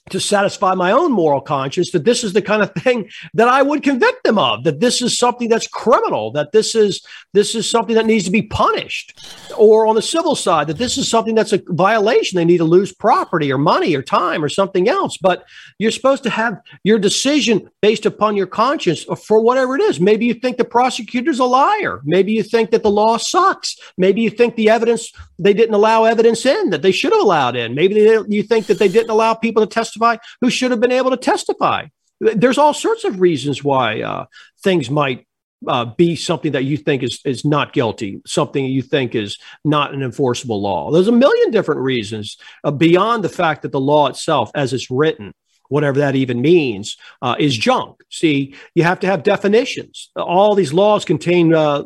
to 0.10 0.20
satisfy 0.20 0.74
my 0.74 0.92
own 0.92 1.12
moral 1.12 1.42
conscience 1.42 1.92
that 1.92 2.06
this 2.06 2.24
is 2.24 2.34
the 2.34 2.42
kind 2.42 2.62
of 2.62 2.72
thing 2.74 3.10
that 3.34 3.48
I 3.48 3.62
would 3.62 3.84
convict 3.84 4.24
them 4.24 4.38
of 4.38 4.64
that 4.64 4.80
this 4.80 5.02
is 5.02 5.18
something 5.18 5.50
that's 5.50 5.68
criminal 5.68 6.32
that 6.32 6.52
this 6.52 6.76
is 6.76 7.06
this 7.34 7.56
is 7.56 7.70
something 7.70 7.96
that 7.96 8.06
needs 8.06 8.26
to 8.26 8.32
be 8.32 8.44
punished. 8.44 9.20
Or 9.58 9.88
on 9.88 9.96
the 9.96 10.02
civil 10.02 10.36
side 10.36 10.68
that 10.68 10.78
this 10.78 10.98
is 10.98 11.10
something 11.10 11.36
that's 11.36 11.54
a 11.54 11.62
violation. 11.68 12.38
They 12.38 12.46
need 12.46 12.58
to 12.58 12.64
lose 12.64 12.94
property 12.94 13.52
or 13.52 13.58
money 13.58 13.96
or 13.96 14.02
time 14.02 14.44
or 14.44 14.50
something 14.50 14.88
else. 14.88 15.18
But 15.18 15.46
you're 15.80 15.92
supposed 15.92 16.24
to 16.24 16.30
have 16.30 16.60
your 16.84 17.00
decision 17.00 17.70
based 17.82 18.06
upon 18.06 18.36
your 18.36 18.48
conscience 18.48 19.06
for 19.26 19.42
whatever 19.42 19.76
it 19.76 19.82
is. 19.82 20.00
Maybe 20.00 20.26
you 20.26 20.34
think 20.34 20.58
the 20.58 20.66
prosecutor's 20.66 21.40
a 21.40 21.46
liar. 21.46 22.02
Maybe 22.06 22.32
you 22.32 22.44
think 22.44 22.72
that 22.72 22.84
the 22.84 22.92
law 22.92 23.18
sucks. 23.18 23.76
Maybe 23.98 24.22
you 24.22 24.30
think 24.30 24.56
the 24.56 24.70
evidence 24.70 25.12
they 25.40 25.54
didn't 25.54 25.76
allow 25.76 26.04
evidence 26.06 26.46
in 26.46 26.72
that 26.72 26.82
they 26.82 26.92
should 26.92 27.12
have 27.12 27.22
allowed 27.22 27.56
in. 27.56 27.76
Maybe 27.76 27.94
they, 27.94 28.20
you 28.28 28.44
think 28.44 28.66
that 28.68 28.80
they 28.80 28.88
didn't 28.88 29.10
allow 29.10 29.34
people 29.34 29.66
to 29.66 29.68
testify 29.68 29.97
testify 29.98 30.18
who 30.42 30.50
should 30.50 30.72
have 30.72 30.80
been 30.80 30.92
able 30.92 31.12
to 31.12 31.18
testify. 31.18 31.88
There's 32.20 32.58
all 32.58 32.74
sorts 32.74 33.04
of 33.04 33.22
reasons 33.22 33.64
why 33.64 34.02
uh, 34.02 34.26
things 34.64 34.90
might 34.90 35.26
uh, 35.68 35.86
be 35.86 36.16
something 36.16 36.52
that 36.52 36.66
you 36.66 36.78
think 36.78 37.04
is 37.04 37.20
is 37.26 37.44
not 37.44 37.74
guilty, 37.74 38.22
something 38.26 38.64
you 38.64 38.82
think 38.82 39.16
is 39.16 39.38
not 39.64 39.94
an 39.94 40.04
enforceable 40.04 40.62
law. 40.62 40.92
There's 40.92 41.08
a 41.08 41.12
million 41.12 41.52
different 41.52 41.82
reasons 41.82 42.38
uh, 42.64 42.72
beyond 42.72 43.24
the 43.24 43.30
fact 43.30 43.62
that 43.64 43.72
the 43.72 43.80
law 43.80 44.08
itself, 44.08 44.52
as 44.54 44.74
it's 44.74 44.92
written, 44.92 45.34
whatever 45.70 46.00
that 46.00 46.16
even 46.16 46.42
means, 46.42 46.98
uh, 47.22 47.36
is 47.40 47.58
junk. 47.58 47.98
See, 48.10 48.56
you 48.76 48.84
have 48.84 49.00
to 49.00 49.08
have 49.08 49.24
definitions. 49.24 50.12
All 50.16 50.56
these 50.56 50.74
laws 50.74 51.06
contain 51.06 51.54
uh, 51.54 51.84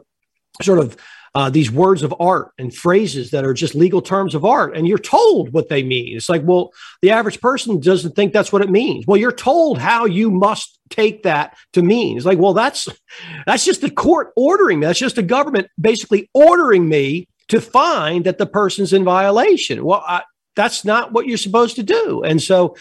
sort 0.62 0.80
of 0.80 0.98
uh, 1.34 1.50
these 1.50 1.72
words 1.72 2.04
of 2.04 2.14
art 2.20 2.52
and 2.58 2.76
phrases 2.76 3.32
that 3.32 3.46
are 3.46 3.54
just 3.54 3.74
legal 3.74 4.02
terms 4.02 4.36
of 4.36 4.44
art, 4.44 4.76
and 4.76 4.88
you're 4.88 4.98
told 4.98 5.54
what 5.54 5.70
they 5.70 5.82
mean. 5.82 6.16
It's 6.16 6.30
like, 6.30 6.42
well, 6.44 6.74
the 7.02 7.12
average 7.12 7.40
person 7.40 7.80
doesn't 7.80 8.16
think 8.16 8.34
that's 8.34 8.52
what 8.52 8.62
it 8.62 8.70
means. 8.70 9.08
Well, 9.08 9.18
you're 9.18 9.32
told 9.32 9.78
how 9.78 10.06
you 10.06 10.30
must 10.30 10.80
take 10.90 11.24
that 11.24 11.58
to 11.74 11.82
mean. 11.82 12.18
It's 12.18 12.26
like, 12.26 12.40
well, 12.40 12.54
that's 12.54 12.88
that's 13.46 13.64
just 13.64 13.82
the 13.82 13.90
court 13.90 14.32
ordering 14.36 14.80
me. 14.80 14.88
That's 14.88 15.00
just 15.00 15.16
the 15.16 15.24
government 15.24 15.68
basically 15.80 16.30
ordering 16.34 16.88
me 16.90 17.28
to 17.48 17.62
find 17.62 18.26
that 18.26 18.38
the 18.38 18.46
person's 18.46 18.94
in 18.94 19.04
violation. 19.04 19.86
Well, 19.86 20.04
I, 20.06 20.24
that's 20.56 20.84
not 20.84 21.14
what 21.14 21.28
you're 21.28 21.38
supposed 21.38 21.78
to 21.78 21.84
do. 21.84 22.24
And 22.24 22.42
so 22.42 22.76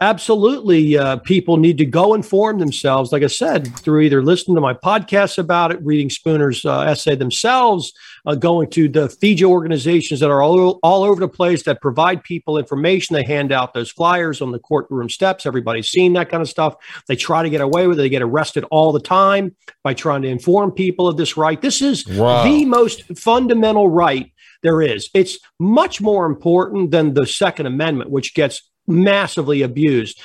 absolutely 0.00 0.96
uh, 0.96 1.16
people 1.18 1.56
need 1.56 1.78
to 1.78 1.84
go 1.84 2.14
inform 2.14 2.58
themselves. 2.58 3.12
Like 3.12 3.22
i 3.22 3.26
said 3.26 3.76
through 3.78 4.00
either 4.00 4.22
listening 4.22 4.54
to 4.54 4.60
my 4.60 4.74
podcasts 4.74 5.38
about 5.38 5.72
it 5.72 5.78
reading 5.82 6.08
spooner's 6.08 6.64
uh, 6.64 6.80
essay 6.80 7.14
themselves 7.14 7.92
uh, 8.26 8.34
going 8.34 8.70
to 8.70 8.88
the 8.88 9.08
FIJA 9.08 9.44
organizations 9.44 10.20
that 10.20 10.30
are 10.30 10.42
all, 10.42 10.78
all 10.82 11.02
over 11.02 11.20
the 11.20 11.28
place 11.28 11.62
that 11.64 11.80
provide 11.80 12.22
people 12.22 12.58
information. 12.58 13.14
They 13.14 13.24
hand 13.24 13.52
out 13.52 13.74
those 13.74 13.90
flyers 13.90 14.40
on 14.40 14.52
the 14.52 14.58
courtroom 14.58 15.08
steps. 15.08 15.46
Everybody's 15.46 15.88
seen 15.88 16.12
that 16.14 16.30
kind 16.30 16.42
of 16.42 16.48
stuff. 16.48 16.76
They 17.06 17.16
try 17.16 17.42
to 17.42 17.50
get 17.50 17.60
away 17.60 17.86
with 17.86 17.98
it. 17.98 18.02
They 18.02 18.08
get 18.08 18.22
arrested 18.22 18.64
all 18.70 18.92
the 18.92 19.00
time 19.00 19.54
by 19.82 19.94
trying 19.94 20.22
to 20.22 20.28
inform 20.28 20.72
people 20.72 21.08
of 21.08 21.16
this 21.16 21.36
right. 21.36 21.60
This 21.60 21.82
is 21.82 22.06
wow. 22.06 22.44
the 22.44 22.64
most 22.64 23.18
fundamental 23.18 23.88
right 23.88 24.32
there 24.62 24.82
is. 24.82 25.08
It's 25.14 25.38
much 25.58 26.00
more 26.00 26.26
important 26.26 26.90
than 26.90 27.14
the 27.14 27.26
Second 27.26 27.66
Amendment, 27.66 28.10
which 28.10 28.34
gets 28.34 28.69
massively 28.90 29.62
abused. 29.62 30.20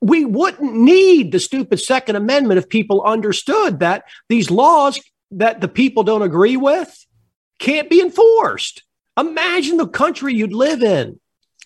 We 0.00 0.24
wouldn't 0.24 0.74
need 0.74 1.32
the 1.32 1.40
stupid 1.40 1.80
Second 1.80 2.16
Amendment 2.16 2.58
if 2.58 2.68
people 2.68 3.02
understood 3.02 3.80
that 3.80 4.04
these 4.28 4.50
laws 4.50 5.00
that 5.32 5.60
the 5.60 5.68
people 5.68 6.02
don't 6.02 6.22
agree 6.22 6.56
with 6.56 7.06
can't 7.58 7.88
be 7.88 8.00
enforced. 8.00 8.82
Imagine 9.18 9.76
the 9.76 9.88
country 9.88 10.34
you'd 10.34 10.52
live 10.52 10.82
in. 10.82 11.20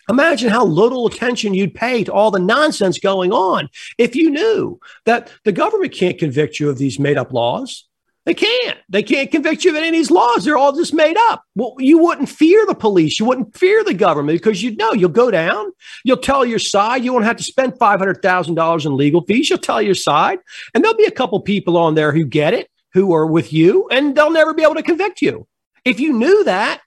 Imagine 0.08 0.50
how 0.50 0.66
little 0.66 1.06
attention 1.06 1.54
you'd 1.54 1.74
pay 1.74 2.04
to 2.04 2.12
all 2.12 2.30
the 2.30 2.38
nonsense 2.38 2.98
going 2.98 3.32
on 3.32 3.70
if 3.96 4.14
you 4.14 4.30
knew 4.30 4.78
that 5.06 5.32
the 5.44 5.52
government 5.52 5.92
can't 5.92 6.18
convict 6.18 6.60
you 6.60 6.68
of 6.68 6.76
these 6.76 6.98
made 6.98 7.16
up 7.16 7.32
laws. 7.32 7.88
They 8.26 8.34
can't. 8.34 8.78
They 8.88 9.02
can't 9.02 9.30
convict 9.30 9.64
you 9.64 9.70
of 9.70 9.76
any 9.76 9.88
of 9.88 9.92
these 9.92 10.10
laws. 10.10 10.44
They're 10.44 10.56
all 10.56 10.72
just 10.72 10.94
made 10.94 11.16
up. 11.28 11.44
Well, 11.54 11.74
you 11.78 11.98
wouldn't 11.98 12.30
fear 12.30 12.64
the 12.64 12.74
police. 12.74 13.20
You 13.20 13.26
wouldn't 13.26 13.54
fear 13.56 13.84
the 13.84 13.92
government 13.92 14.40
because 14.40 14.62
you 14.62 14.74
know 14.76 14.92
you'll 14.92 15.10
go 15.10 15.30
down. 15.30 15.72
You'll 16.04 16.16
tell 16.16 16.44
your 16.44 16.58
side. 16.58 17.04
You 17.04 17.12
won't 17.12 17.26
have 17.26 17.36
to 17.36 17.42
spend 17.42 17.78
five 17.78 17.98
hundred 17.98 18.22
thousand 18.22 18.54
dollars 18.54 18.86
in 18.86 18.96
legal 18.96 19.22
fees. 19.22 19.50
You'll 19.50 19.58
tell 19.58 19.82
your 19.82 19.94
side, 19.94 20.38
and 20.72 20.82
there'll 20.82 20.96
be 20.96 21.04
a 21.04 21.10
couple 21.10 21.38
people 21.40 21.76
on 21.76 21.94
there 21.94 22.12
who 22.12 22.24
get 22.24 22.54
it, 22.54 22.70
who 22.94 23.12
are 23.14 23.26
with 23.26 23.52
you, 23.52 23.88
and 23.90 24.16
they'll 24.16 24.30
never 24.30 24.54
be 24.54 24.62
able 24.62 24.76
to 24.76 24.82
convict 24.82 25.20
you. 25.20 25.46
If 25.84 26.00
you 26.00 26.14
knew 26.14 26.44
that, 26.44 26.80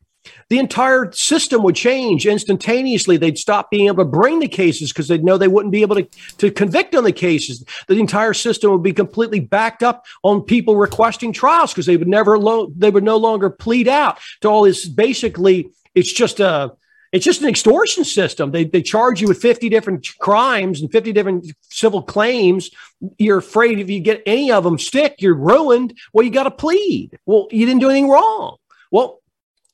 the 0.49 0.59
entire 0.59 1.11
system 1.11 1.63
would 1.63 1.75
change 1.75 2.25
instantaneously. 2.25 3.17
They'd 3.17 3.37
stop 3.37 3.69
being 3.69 3.87
able 3.87 4.03
to 4.03 4.09
bring 4.09 4.39
the 4.39 4.47
cases 4.47 4.91
because 4.91 5.07
they'd 5.07 5.23
know 5.23 5.37
they 5.37 5.47
wouldn't 5.47 5.73
be 5.73 5.81
able 5.81 5.95
to, 5.97 6.03
to 6.37 6.51
convict 6.51 6.95
on 6.95 7.03
the 7.03 7.11
cases. 7.11 7.63
The 7.87 7.99
entire 7.99 8.33
system 8.33 8.71
would 8.71 8.83
be 8.83 8.93
completely 8.93 9.39
backed 9.39 9.83
up 9.83 10.05
on 10.23 10.41
people 10.41 10.77
requesting 10.77 11.33
trials 11.33 11.73
because 11.73 11.85
they 11.85 11.97
would 11.97 12.07
never 12.07 12.37
lo- 12.37 12.71
they 12.75 12.89
would 12.89 13.03
no 13.03 13.17
longer 13.17 13.49
plead 13.49 13.87
out 13.87 14.19
to 14.41 14.47
all 14.47 14.63
this. 14.63 14.87
Basically, 14.87 15.69
it's 15.95 16.13
just 16.13 16.39
a 16.39 16.71
It's 17.11 17.25
just 17.25 17.41
an 17.41 17.49
extortion 17.49 18.03
system. 18.03 18.51
They, 18.51 18.65
they 18.65 18.81
charge 18.81 19.21
you 19.21 19.27
with 19.27 19.41
50 19.41 19.69
different 19.69 20.07
crimes 20.19 20.81
and 20.81 20.91
50 20.91 21.13
different 21.13 21.45
civil 21.61 22.03
claims. 22.03 22.69
You're 23.17 23.39
afraid 23.39 23.79
if 23.79 23.89
you 23.89 23.99
get 24.01 24.21
any 24.25 24.51
of 24.51 24.63
them 24.63 24.77
stick, 24.77 25.15
you're 25.19 25.33
ruined. 25.35 25.97
Well, 26.13 26.25
you 26.25 26.31
got 26.31 26.43
to 26.43 26.51
plead. 26.51 27.17
Well, 27.25 27.47
you 27.51 27.65
didn't 27.65 27.81
do 27.81 27.89
anything 27.89 28.09
wrong. 28.09 28.57
Well, 28.91 29.21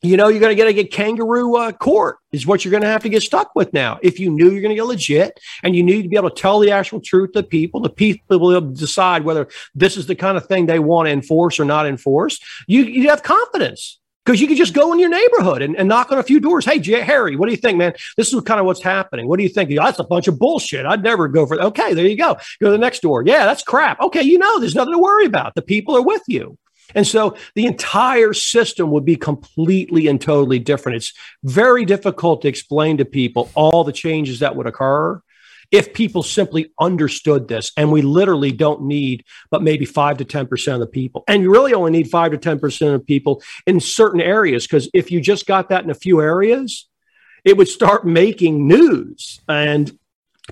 you 0.03 0.17
know, 0.17 0.27
you're 0.27 0.41
going 0.41 0.51
to 0.51 0.55
get 0.55 0.67
a 0.67 0.73
get 0.73 0.91
kangaroo 0.91 1.55
uh, 1.55 1.71
court 1.71 2.17
is 2.33 2.45
what 2.45 2.63
you're 2.63 2.71
going 2.71 2.83
to 2.83 2.89
have 2.89 3.03
to 3.03 3.09
get 3.09 3.23
stuck 3.23 3.55
with 3.55 3.71
now. 3.73 3.99
If 4.01 4.19
you 4.19 4.29
knew 4.29 4.51
you're 4.51 4.61
going 4.61 4.69
to 4.69 4.75
get 4.75 4.85
legit 4.85 5.39
and 5.63 5.75
you 5.75 5.81
need 5.81 6.03
to 6.03 6.09
be 6.09 6.17
able 6.17 6.29
to 6.29 6.41
tell 6.41 6.59
the 6.59 6.71
actual 6.71 6.99
truth 6.99 7.31
to 7.33 7.43
people, 7.43 7.79
the 7.79 7.89
people 7.89 8.39
will 8.39 8.61
decide 8.61 9.23
whether 9.23 9.47
this 9.73 9.95
is 9.95 10.05
the 10.05 10.15
kind 10.15 10.35
of 10.35 10.45
thing 10.45 10.65
they 10.65 10.79
want 10.79 11.07
to 11.07 11.11
enforce 11.11 11.59
or 11.59 11.65
not 11.65 11.87
enforce. 11.87 12.39
You, 12.67 12.83
you 12.83 13.09
have 13.09 13.23
confidence 13.23 13.99
because 14.25 14.41
you 14.41 14.47
could 14.47 14.57
just 14.57 14.73
go 14.73 14.91
in 14.93 14.99
your 14.99 15.09
neighborhood 15.09 15.61
and, 15.61 15.75
and 15.77 15.87
knock 15.87 16.11
on 16.11 16.17
a 16.17 16.23
few 16.23 16.39
doors. 16.39 16.65
Hey, 16.65 16.79
Jay, 16.79 17.01
Harry, 17.01 17.35
what 17.35 17.45
do 17.45 17.51
you 17.51 17.57
think, 17.57 17.77
man? 17.77 17.93
This 18.17 18.33
is 18.33 18.41
kind 18.41 18.59
of 18.59 18.65
what's 18.65 18.81
happening. 18.81 19.27
What 19.27 19.37
do 19.37 19.43
you 19.43 19.49
think? 19.49 19.69
That's 19.73 19.99
a 19.99 20.03
bunch 20.03 20.27
of 20.27 20.37
bullshit. 20.37 20.85
I'd 20.85 21.03
never 21.03 21.27
go 21.27 21.45
for 21.45 21.57
that. 21.57 21.65
Okay, 21.67 21.93
there 21.93 22.05
you 22.05 22.17
go. 22.17 22.35
Go 22.59 22.67
to 22.67 22.71
the 22.71 22.77
next 22.77 23.01
door. 23.01 23.23
Yeah, 23.25 23.45
that's 23.45 23.63
crap. 23.63 23.99
Okay, 24.01 24.21
you 24.21 24.37
know, 24.37 24.59
there's 24.59 24.75
nothing 24.75 24.93
to 24.93 24.99
worry 24.99 25.25
about. 25.25 25.55
The 25.55 25.61
people 25.61 25.95
are 25.95 26.01
with 26.01 26.23
you. 26.27 26.57
And 26.95 27.05
so 27.05 27.35
the 27.55 27.65
entire 27.65 28.33
system 28.33 28.91
would 28.91 29.05
be 29.05 29.15
completely 29.15 30.07
and 30.07 30.19
totally 30.19 30.59
different. 30.59 30.97
It's 30.97 31.13
very 31.43 31.85
difficult 31.85 32.41
to 32.41 32.47
explain 32.47 32.97
to 32.97 33.05
people 33.05 33.49
all 33.55 33.83
the 33.83 33.91
changes 33.91 34.39
that 34.39 34.55
would 34.55 34.67
occur 34.67 35.21
if 35.71 35.91
people 35.91 36.21
simply 36.21 36.71
understood 36.79 37.47
this. 37.47 37.71
And 37.75 37.91
we 37.91 38.03
literally 38.03 38.51
don't 38.51 38.83
need 38.83 39.25
but 39.49 39.63
maybe 39.63 39.85
5 39.85 40.17
to 40.17 40.25
10% 40.25 40.73
of 40.73 40.79
the 40.79 40.87
people. 40.87 41.23
And 41.27 41.41
you 41.41 41.51
really 41.51 41.73
only 41.73 41.91
need 41.91 42.09
5 42.09 42.31
to 42.31 42.37
10% 42.37 42.93
of 42.93 43.05
people 43.05 43.41
in 43.65 43.79
certain 43.79 44.21
areas 44.21 44.67
because 44.67 44.89
if 44.93 45.11
you 45.11 45.19
just 45.19 45.47
got 45.47 45.69
that 45.69 45.83
in 45.83 45.89
a 45.89 45.95
few 45.95 46.21
areas, 46.21 46.87
it 47.43 47.57
would 47.57 47.67
start 47.67 48.05
making 48.05 48.67
news. 48.67 49.41
And 49.49 49.97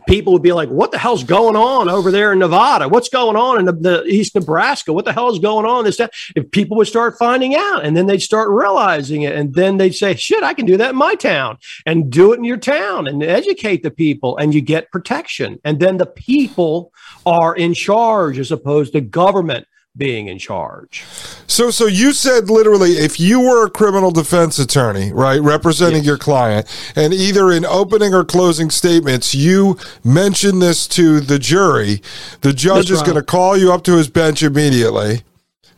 people 0.08 0.34
would 0.34 0.42
be 0.42 0.54
like, 0.54 0.70
"What 0.70 0.92
the 0.92 0.98
hell's 0.98 1.24
going 1.24 1.56
on 1.56 1.90
over 1.90 2.12
there 2.12 2.32
in 2.32 2.40
Nevada? 2.40 2.88
What's 2.88 3.10
going 3.10 3.36
on 3.36 3.60
in 3.60 3.66
the, 3.66 3.74
the, 3.74 4.04
East 4.06 4.36
Nebraska? 4.36 4.94
What 4.94 5.06
the 5.06 5.14
hell 5.14 5.30
is 5.30 5.40
going 5.40 5.66
on?" 5.66 5.84
This. 5.84 6.00
If 6.36 6.52
people 6.52 6.78
would 6.78 6.88
start 6.88 7.18
finding 7.18 7.56
out, 7.56 7.84
and 7.84 7.96
then 7.96 8.06
they'd 8.06 8.22
start 8.22 8.50
realizing 8.50 9.24
it, 9.24 9.36
and 9.36 9.54
then 9.54 9.78
they'd 9.78 9.96
say, 9.96 10.16
"Shit, 10.16 10.44
I 10.44 10.54
can 10.54 10.66
do 10.66 10.78
that 10.78 10.92
in 10.92 10.96
my 10.96 11.16
town, 11.16 11.58
and 11.86 12.10
do 12.10 12.34
it 12.34 12.38
in 12.38 12.44
your 12.44 12.58
town, 12.58 13.08
and 13.08 13.22
educate 13.22 13.84
the 13.84 13.92
people, 13.92 14.38
and 14.38 14.54
you 14.54 14.62
get 14.62 14.92
protection." 14.92 15.60
And 15.64 15.80
then 15.80 15.98
the 15.98 16.06
people 16.06 16.94
are 17.26 17.56
in 17.56 17.74
charge 17.74 18.40
as 18.40 18.52
opposed 18.52 18.94
to 18.94 19.02
government 19.02 19.68
being 19.98 20.28
in 20.28 20.40
charge. 20.40 21.04
So 21.48 21.70
so 21.70 21.86
you 21.86 22.14
said 22.14 22.50
literally 22.50 22.92
if 22.92 23.20
you 23.20 23.42
were 23.42 23.66
a 23.66 23.70
criminal 23.70 24.12
defense 24.12 24.58
attorney, 24.58 25.12
right, 25.12 25.42
representing 25.42 25.98
yes. 25.98 26.06
your 26.06 26.18
client 26.18 26.68
and 26.96 27.14
either 27.14 27.52
in 27.52 27.66
opening 27.66 28.14
or 28.14 28.24
closing 28.24 28.70
statements 28.70 29.36
you 29.36 29.78
mention 30.04 30.60
this 30.60 30.88
to 30.90 31.20
the 31.20 31.38
jury, 31.38 32.02
the 32.42 32.54
judge 32.54 32.90
is 32.90 33.02
going 33.02 33.16
to 33.16 33.24
call 33.24 33.58
you 33.58 33.72
up 33.72 33.84
to 33.84 33.98
his 33.98 34.08
bench 34.08 34.44
immediately. 34.44 35.24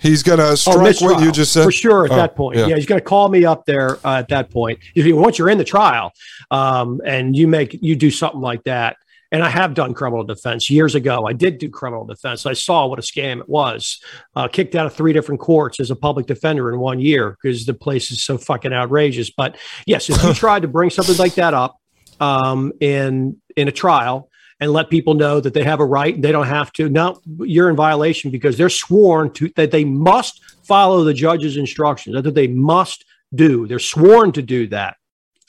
He's 0.03 0.21
going 0.21 0.39
to 0.39 0.49
oh, 0.49 0.55
strike 0.55 0.97
oh, 1.01 1.05
what 1.13 1.23
you 1.23 1.31
just 1.31 1.53
said 1.53 1.63
for 1.63 1.71
sure 1.71 2.05
at 2.05 2.11
oh, 2.11 2.15
that 2.17 2.35
point. 2.35 2.57
Yeah. 2.57 2.67
yeah 2.67 2.75
he's 2.75 2.85
going 2.85 2.99
to 2.99 3.05
call 3.05 3.29
me 3.29 3.45
up 3.45 3.65
there 3.65 4.05
uh, 4.05 4.19
at 4.19 4.27
that 4.27 4.51
point. 4.51 4.79
If 4.95 5.05
you, 5.05 5.15
once 5.15 5.39
you're 5.39 5.49
in 5.49 5.57
the 5.57 5.63
trial, 5.63 6.11
um, 6.51 7.01
and 7.05 7.35
you 7.35 7.47
make 7.47 7.81
you 7.81 7.95
do 7.95 8.11
something 8.11 8.41
like 8.41 8.63
that, 8.65 8.97
and 9.33 9.43
I 9.43 9.49
have 9.49 9.73
done 9.73 9.95
criminal 9.95 10.23
defense 10.23 10.69
years 10.69 10.93
ago. 10.93 11.25
I 11.25 11.33
did 11.33 11.57
do 11.57 11.67
criminal 11.67 12.05
defense. 12.05 12.45
I 12.45 12.53
saw 12.53 12.85
what 12.85 12.99
a 12.99 13.01
scam 13.01 13.39
it 13.39 13.49
was. 13.49 13.99
Uh, 14.35 14.47
kicked 14.47 14.75
out 14.75 14.85
of 14.85 14.93
three 14.93 15.11
different 15.11 15.41
courts 15.41 15.79
as 15.79 15.89
a 15.89 15.95
public 15.95 16.27
defender 16.27 16.71
in 16.71 16.79
one 16.79 16.99
year 16.99 17.35
because 17.41 17.65
the 17.65 17.73
place 17.73 18.11
is 18.11 18.23
so 18.23 18.37
fucking 18.37 18.71
outrageous. 18.71 19.31
But 19.31 19.57
yes, 19.87 20.07
if 20.07 20.23
you 20.23 20.33
tried 20.35 20.61
to 20.61 20.67
bring 20.67 20.91
something 20.91 21.17
like 21.17 21.33
that 21.35 21.55
up 21.55 21.77
um, 22.19 22.71
in 22.79 23.41
in 23.57 23.67
a 23.67 23.71
trial 23.71 24.29
and 24.59 24.71
let 24.71 24.91
people 24.91 25.15
know 25.15 25.39
that 25.39 25.55
they 25.55 25.63
have 25.63 25.79
a 25.79 25.85
right 25.85 26.13
and 26.13 26.23
they 26.23 26.31
don't 26.31 26.47
have 26.47 26.71
to, 26.73 26.87
no, 26.87 27.19
you're 27.39 27.71
in 27.71 27.75
violation 27.75 28.29
because 28.29 28.55
they're 28.55 28.69
sworn 28.69 29.33
to 29.33 29.51
that 29.55 29.71
they 29.71 29.83
must 29.83 30.41
follow 30.63 31.03
the 31.03 31.13
judge's 31.13 31.57
instructions. 31.57 32.21
That 32.21 32.35
they 32.35 32.47
must 32.47 33.03
do. 33.33 33.65
They're 33.65 33.79
sworn 33.79 34.31
to 34.33 34.43
do 34.43 34.67
that. 34.67 34.97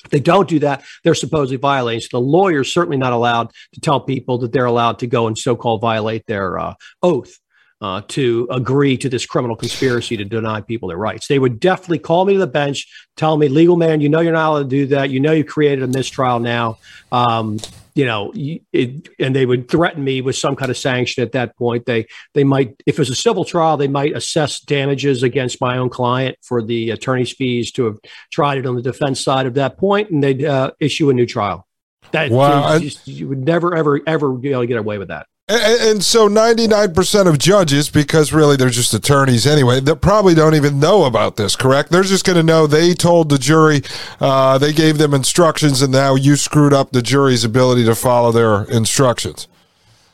If 0.05 0.11
they 0.11 0.21
don't 0.21 0.49
do 0.49 0.59
that, 0.61 0.85
they're 1.03 1.15
supposedly 1.15 1.57
violating. 1.57 2.01
So 2.01 2.19
the 2.19 2.21
lawyer's 2.21 2.73
certainly 2.73 2.97
not 2.99 3.13
allowed 3.13 3.51
to 3.73 3.81
tell 3.81 4.01
people 4.01 4.39
that 4.39 4.53
they're 4.53 4.65
allowed 4.65 4.99
to 5.01 5.07
go 5.07 5.27
and 5.27 5.37
so-called 5.37 5.81
violate 5.81 6.27
their 6.27 6.59
uh, 6.59 6.75
oath. 7.03 7.39
Uh, 7.81 8.01
to 8.09 8.49
agree 8.51 8.97
to 8.97 9.11
this 9.11 9.27
criminal 9.27 9.57
conspiracy 9.57 10.17
to 10.17 10.25
deny 10.25 10.59
people 10.61 10.89
their 10.89 10.97
rights. 10.97 11.27
They 11.27 11.39
would 11.39 11.61
definitely 11.61 11.99
call 11.99 12.25
me 12.25 12.33
to 12.33 12.39
the 12.39 12.47
bench, 12.47 12.87
tell 13.15 13.37
me, 13.37 13.49
LegalMan, 13.49 14.01
you 14.01 14.09
know 14.09 14.21
you're 14.21 14.33
not 14.33 14.49
allowed 14.49 14.59
to 14.63 14.69
do 14.69 14.87
that. 14.87 15.11
You 15.11 15.21
know 15.21 15.33
you 15.33 15.45
created 15.45 15.83
a 15.83 15.89
mistrial 15.89 16.41
now. 16.41 16.79
Um, 17.13 17.59
you 17.95 18.05
know, 18.05 18.33
it, 18.35 19.09
and 19.21 19.37
they 19.37 19.47
would 19.47 19.69
threaten 19.69 20.03
me 20.03 20.21
with 20.21 20.35
some 20.35 20.57
kind 20.57 20.71
of 20.71 20.77
sanction 20.77 21.23
at 21.23 21.33
that 21.33 21.57
point. 21.57 21.87
They 21.87 22.07
they 22.33 22.43
might, 22.43 22.75
if 22.87 22.97
it 22.97 22.99
was 22.99 23.11
a 23.11 23.15
civil 23.15 23.45
trial, 23.45 23.77
they 23.77 23.89
might 23.89 24.17
assess 24.17 24.61
damages 24.61 25.23
against 25.23 25.61
my 25.61 25.79
own 25.79 25.91
client 25.91 26.37
for 26.43 26.61
the 26.63 26.91
attorney's 26.91 27.33
fees 27.33 27.71
to 27.73 27.85
have 27.85 27.99
tried 28.33 28.59
it 28.59 28.67
on 28.67 28.75
the 28.75 28.83
defense 28.83 29.23
side 29.23 29.47
of 29.47 29.55
that 29.55 29.79
point, 29.79 30.11
and 30.11 30.23
they'd 30.23 30.45
uh, 30.45 30.73
issue 30.81 31.09
a 31.11 31.15
new 31.15 31.27
trial. 31.27 31.67
That 32.11 32.31
wow. 32.31 32.77
you, 32.77 32.91
you 33.05 33.29
would 33.29 33.45
never, 33.45 33.75
ever, 33.75 34.01
ever 34.07 34.33
be 34.33 34.51
able 34.51 34.63
to 34.63 34.67
get 34.67 34.79
away 34.79 34.99
with 34.99 35.09
that. 35.09 35.27
And, 35.47 35.83
and, 35.83 36.03
so 36.03 36.27
99% 36.27 37.29
of 37.29 37.39
judges, 37.39 37.91
because 37.91 38.33
really 38.33 38.57
they're 38.57 38.71
just 38.71 38.95
attorneys 38.95 39.47
anyway, 39.47 39.79
they 39.79 39.95
probably 39.95 40.35
don't 40.35 40.55
even 40.55 40.81
know 40.81 41.05
about 41.05 41.37
this, 41.37 41.55
correct? 41.55 41.91
They're 41.91 42.03
just 42.03 42.25
going 42.25 42.37
to 42.37 42.43
know 42.43 42.67
they 42.67 42.95
told 42.95 43.29
the 43.29 43.37
jury, 43.37 43.83
uh, 44.21 44.57
they 44.57 44.73
gave 44.73 44.97
them 44.97 45.13
instructions, 45.13 45.83
and 45.83 45.93
now 45.93 46.15
you 46.15 46.37
screwed 46.37 46.73
up 46.73 46.93
the 46.93 47.03
jury's 47.03 47.45
ability 47.45 47.85
to 47.85 47.95
follow 47.95 48.33
their 48.33 48.63
instructions. 48.75 49.47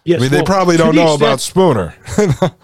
Yes, 0.05 0.19
I 0.19 0.23
mean, 0.23 0.31
well, 0.31 0.41
they 0.41 0.47
probably 0.47 0.77
don't 0.79 0.95
the 0.95 1.05
know 1.05 1.15
extent, 1.15 1.23
about 1.23 1.41
Spooner. 1.41 1.95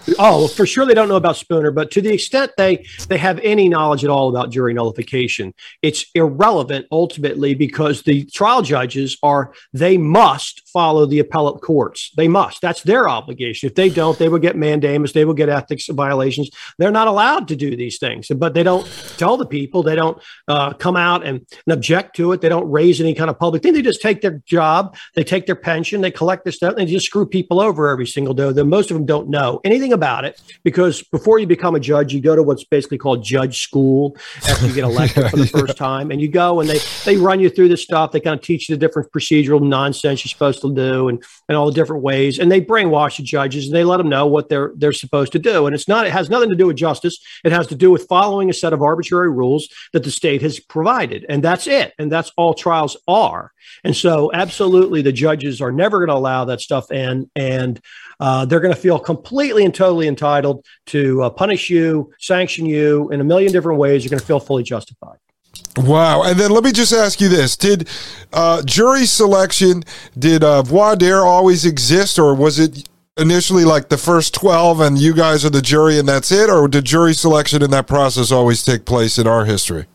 oh, 0.19 0.49
for 0.49 0.65
sure 0.65 0.87
they 0.87 0.95
don't 0.95 1.09
know 1.09 1.17
about 1.17 1.37
Spooner, 1.37 1.71
but 1.71 1.91
to 1.91 2.01
the 2.01 2.13
extent 2.13 2.53
they 2.57 2.87
they 3.09 3.19
have 3.19 3.39
any 3.41 3.69
knowledge 3.69 4.05
at 4.05 4.11
all 4.11 4.31
about 4.31 4.51
jury 4.51 4.73
nullification, 4.73 5.53
it's 5.83 6.07
irrelevant 6.15 6.87
ultimately 6.91 7.55
because 7.55 8.03
the 8.03 8.25
trial 8.27 8.63
judges 8.63 9.19
are 9.23 9.53
they 9.75 9.99
must 9.99 10.67
follow 10.71 11.05
the 11.05 11.19
appellate 11.19 11.61
courts. 11.61 12.11
They 12.17 12.27
must. 12.27 12.63
That's 12.63 12.83
their 12.83 13.09
obligation. 13.09 13.67
If 13.67 13.75
they 13.75 13.91
don't, 13.91 14.19
they 14.19 14.31
will 14.31 14.39
get 14.39 14.57
mandamus. 14.57 15.13
They 15.13 15.27
will 15.27 15.35
get 15.35 15.51
ethics 15.51 15.89
violations. 15.89 16.51
They're 16.79 16.91
not 16.91 17.07
allowed 17.07 17.49
to 17.49 17.57
do 17.57 17.77
these 17.77 17.99
things, 17.99 18.29
but 18.35 18.55
they 18.55 18.63
don't 18.63 18.87
tell 19.19 19.37
the 19.37 19.47
people. 19.47 19.83
They 19.83 19.95
don't 19.95 20.21
uh, 20.49 20.73
come 20.73 20.97
out 20.97 21.25
and, 21.25 21.47
and 21.67 21.73
object 21.73 22.17
to 22.17 22.33
it. 22.33 22.41
They 22.41 22.49
don't 22.49 22.71
raise 22.71 22.99
any 23.01 23.15
kind 23.15 23.29
of 23.29 23.39
public 23.39 23.63
thing. 23.63 23.75
They 23.75 23.83
just 23.83 24.01
take 24.01 24.23
their 24.23 24.43
job. 24.47 24.97
They 25.15 25.25
take 25.25 25.45
their 25.45 25.55
pension. 25.55 26.01
They 26.01 26.11
collect 26.11 26.45
their 26.45 26.53
stuff. 26.53 26.75
And 26.77 26.89
they 26.89 26.93
just 26.93 27.07
screw 27.07 27.26
people 27.27 27.61
over 27.61 27.89
every 27.89 28.07
single 28.07 28.35
day, 28.35 28.51
though 28.53 28.65
most 28.65 28.91
of 28.91 28.97
them 28.97 29.07
don't 29.07 29.29
know 29.29 29.61
anything 29.65 29.93
about 29.93 30.25
it 30.25 30.41
because 30.65 31.03
before 31.03 31.39
you 31.39 31.47
become 31.47 31.75
a 31.75 31.81
judge, 31.81 32.13
you 32.13 32.21
go 32.21 32.37
to 32.37 32.43
what's 32.43 32.65
basically 32.65 32.99
called 32.99 33.25
judge 33.25 33.63
school 33.63 34.17
after 34.49 34.67
you 34.67 34.75
get 34.75 34.85
elected 34.85 35.31
for 35.31 35.37
the 35.37 35.47
first 35.59 35.77
time. 35.77 36.11
And 36.11 36.21
you 36.21 36.29
go 36.29 36.61
and 36.61 36.69
they, 36.69 36.79
they 37.05 37.17
run 37.17 37.41
you 37.41 37.51
through 37.51 37.69
this 37.69 37.83
stuff. 37.83 38.13
They 38.13 38.21
kind 38.21 38.39
of 38.39 38.45
teach 38.45 38.69
you 38.69 38.77
the 38.77 38.81
different 38.81 39.11
procedural 39.13 39.61
nonsense 39.61 40.25
you're 40.25 40.31
supposed 40.31 40.61
to 40.63 40.75
do 40.75 41.09
and, 41.09 41.23
and 41.49 41.57
all 41.57 41.67
the 41.67 41.73
different 41.73 42.03
ways. 42.03 42.39
And 42.39 42.51
they 42.51 42.61
brainwash 42.61 43.17
the 43.17 43.23
judges 43.23 43.67
and 43.67 43.75
they 43.75 43.85
let 43.85 43.99
them 43.99 44.09
know 44.09 44.27
what 44.27 44.49
they're, 44.49 44.73
they're 44.77 44.93
supposed 44.93 45.33
to 45.33 45.39
do. 45.39 45.67
And 45.67 45.75
it's 45.75 45.89
not, 45.89 46.07
it 46.07 46.13
has 46.13 46.31
nothing 46.31 46.51
to 46.51 46.57
do 46.57 46.67
with 46.67 46.77
justice. 46.77 47.19
It 47.45 47.53
has 47.53 47.67
to 47.69 47.75
do 47.75 47.91
with 47.91 48.07
following 48.09 48.51
a 48.51 48.55
set 48.55 48.73
of 48.73 48.83
arbitrary 48.83 49.31
rules 49.31 49.69
that 49.93 50.05
the 50.05 50.11
state 50.11 50.43
has 50.43 50.61
provided. 50.61 51.27
And 51.29 51.43
that's 51.43 51.67
it. 51.67 51.95
And 51.99 52.11
that's 52.11 52.33
all 52.37 52.55
trials 52.55 52.97
are. 53.09 53.53
And 53.85 53.97
so, 53.97 54.31
absolutely, 54.33 55.03
the 55.03 55.13
judges 55.13 55.61
are 55.61 55.73
never 55.73 55.99
going 55.99 56.09
to 56.09 56.15
allow 56.15 56.45
that 56.47 56.61
stuff 56.61 56.91
in, 56.91 57.16
and 57.35 57.81
uh, 58.21 58.45
they're 58.45 58.61
going 58.61 58.75
to 58.75 58.81
feel 58.81 58.99
completely 58.99 59.65
and 59.65 59.75
totally 59.75 60.09
entitled 60.09 60.65
to 60.87 61.23
uh, 61.23 61.31
punish 61.31 61.71
you, 61.71 62.13
sanction 62.19 62.67
you 62.67 63.11
in 63.11 63.21
a 63.21 63.25
million 63.25 63.53
different 63.53 63.79
ways. 63.79 64.05
You're 64.05 64.11
going 64.11 64.21
to 64.21 64.27
feel 64.27 64.41
fully 64.41 64.63
justified. 64.63 65.19
Wow. 65.77 66.23
And 66.23 66.39
then 66.39 66.51
let 66.51 66.65
me 66.65 66.73
just 66.73 66.93
ask 66.93 67.21
you 67.21 67.29
this. 67.29 67.57
Did 67.57 67.89
uh, 68.33 68.63
jury 68.63 69.07
selection, 69.07 69.85
did 70.19 70.43
uh, 70.43 70.63
voir 70.63 70.97
dire 70.97 71.25
always 71.25 71.65
exist, 71.65 72.19
or 72.19 72.35
was 72.35 72.59
it 72.59 72.89
initially 73.19 73.65
like 73.65 73.89
the 73.89 73.97
first 73.99 74.35
12 74.35 74.81
and 74.81 74.99
you 74.99 75.15
guys 75.15 75.45
are 75.45 75.51
the 75.51 75.63
jury 75.63 75.99
and 75.99 76.09
that's 76.09 76.31
it? 76.31 76.51
Or 76.51 76.69
did 76.69 76.85
jury 76.85 77.15
selection 77.15 77.63
in 77.63 77.71
that 77.71 77.87
process 77.87 78.31
always 78.31 78.63
take 78.63 78.85
place 78.85 79.19
in 79.19 79.27
our 79.27 79.45
history? 79.45 79.87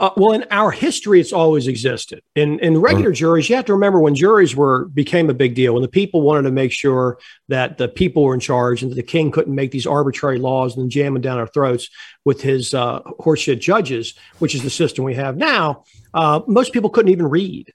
Uh, 0.00 0.10
well, 0.16 0.32
in 0.32 0.44
our 0.50 0.72
history, 0.72 1.20
it's 1.20 1.32
always 1.32 1.68
existed. 1.68 2.20
In 2.34 2.58
in 2.58 2.80
regular 2.80 3.10
mm-hmm. 3.10 3.14
juries, 3.14 3.48
you 3.48 3.54
have 3.54 3.64
to 3.66 3.74
remember 3.74 4.00
when 4.00 4.16
juries 4.16 4.56
were 4.56 4.86
became 4.86 5.30
a 5.30 5.34
big 5.34 5.54
deal. 5.54 5.74
When 5.74 5.82
the 5.82 5.88
people 5.88 6.22
wanted 6.22 6.42
to 6.42 6.50
make 6.50 6.72
sure 6.72 7.18
that 7.48 7.78
the 7.78 7.86
people 7.86 8.24
were 8.24 8.34
in 8.34 8.40
charge 8.40 8.82
and 8.82 8.90
that 8.90 8.96
the 8.96 9.04
king 9.04 9.30
couldn't 9.30 9.54
make 9.54 9.70
these 9.70 9.86
arbitrary 9.86 10.38
laws 10.38 10.76
and 10.76 10.90
jam 10.90 11.14
them 11.14 11.22
down 11.22 11.38
our 11.38 11.46
throats 11.46 11.90
with 12.24 12.40
his 12.40 12.74
uh, 12.74 13.02
horseshit 13.20 13.60
judges, 13.60 14.14
which 14.40 14.56
is 14.56 14.64
the 14.64 14.70
system 14.70 15.04
we 15.04 15.14
have 15.14 15.36
now. 15.36 15.84
Uh, 16.12 16.40
most 16.48 16.72
people 16.72 16.90
couldn't 16.90 17.12
even 17.12 17.28
read. 17.28 17.72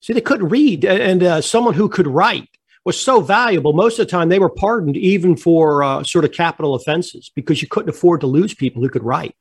See, 0.00 0.12
they 0.12 0.20
couldn't 0.20 0.48
read, 0.48 0.84
and 0.84 1.22
uh, 1.22 1.40
someone 1.40 1.74
who 1.74 1.88
could 1.88 2.08
write 2.08 2.48
was 2.84 3.00
so 3.00 3.20
valuable. 3.20 3.74
Most 3.74 3.98
of 3.98 4.06
the 4.06 4.10
time, 4.10 4.28
they 4.28 4.38
were 4.38 4.50
pardoned 4.50 4.96
even 4.96 5.36
for 5.36 5.84
uh, 5.84 6.02
sort 6.02 6.24
of 6.24 6.32
capital 6.32 6.74
offenses 6.74 7.30
because 7.36 7.62
you 7.62 7.68
couldn't 7.68 7.90
afford 7.90 8.22
to 8.22 8.26
lose 8.26 8.54
people 8.54 8.82
who 8.82 8.88
could 8.88 9.04
write. 9.04 9.36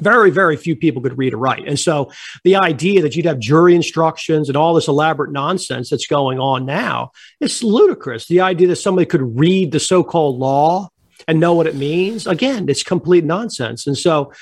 Very, 0.00 0.30
very 0.30 0.56
few 0.56 0.76
people 0.76 1.02
could 1.02 1.18
read 1.18 1.34
or 1.34 1.38
write. 1.38 1.66
And 1.66 1.78
so 1.78 2.10
the 2.44 2.56
idea 2.56 3.02
that 3.02 3.14
you'd 3.16 3.26
have 3.26 3.38
jury 3.38 3.74
instructions 3.74 4.48
and 4.48 4.56
all 4.56 4.74
this 4.74 4.88
elaborate 4.88 5.32
nonsense 5.32 5.90
that's 5.90 6.06
going 6.06 6.38
on 6.38 6.66
now, 6.66 7.12
it's 7.40 7.62
ludicrous. 7.62 8.26
The 8.26 8.40
idea 8.40 8.68
that 8.68 8.76
somebody 8.76 9.06
could 9.06 9.38
read 9.38 9.72
the 9.72 9.80
so 9.80 10.02
called 10.02 10.38
law 10.38 10.88
and 11.28 11.38
know 11.38 11.54
what 11.54 11.66
it 11.66 11.74
means, 11.74 12.26
again, 12.26 12.68
it's 12.68 12.82
complete 12.82 13.24
nonsense. 13.24 13.86
And 13.86 13.96
so, 13.96 14.32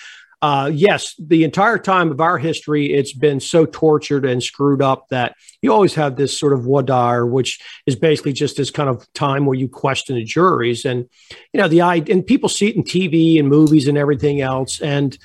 uh, 0.41 0.71
yes, 0.73 1.17
the 1.19 1.43
entire 1.43 1.79
time 1.79 2.13
of 2.13 2.21
our 2.21 2.39
history, 2.39 2.93
it's 2.93 3.13
been 3.13 3.41
so 3.41 3.67
tortured 3.67 4.25
and 4.25 4.43
screwed 4.43 4.81
up 4.81 5.09
that 5.09 5.35
you 5.63 5.73
always 5.73 5.95
have 5.95 6.15
this 6.15 6.39
sort 6.39 6.53
of 6.53 6.63
voir 6.63 6.83
dire, 6.83 7.27
which 7.27 7.61
is 7.87 7.97
basically 7.97 8.33
just 8.33 8.57
this 8.57 8.71
kind 8.71 8.89
of 8.89 9.13
time 9.15 9.47
where 9.47 9.59
you 9.59 9.69
question 9.69 10.15
the 10.15 10.25
juries. 10.25 10.85
And, 10.85 11.09
you 11.53 11.61
know, 11.61 11.67
the 11.67 11.81
and 11.81 12.25
people 12.25 12.49
see 12.49 12.69
it 12.69 12.77
in 12.77 12.85
TV 12.85 13.39
and 13.39 13.49
movies 13.49 13.89
and 13.89 13.99
everything 13.99 14.41
else. 14.41 14.81
And, 14.81 15.19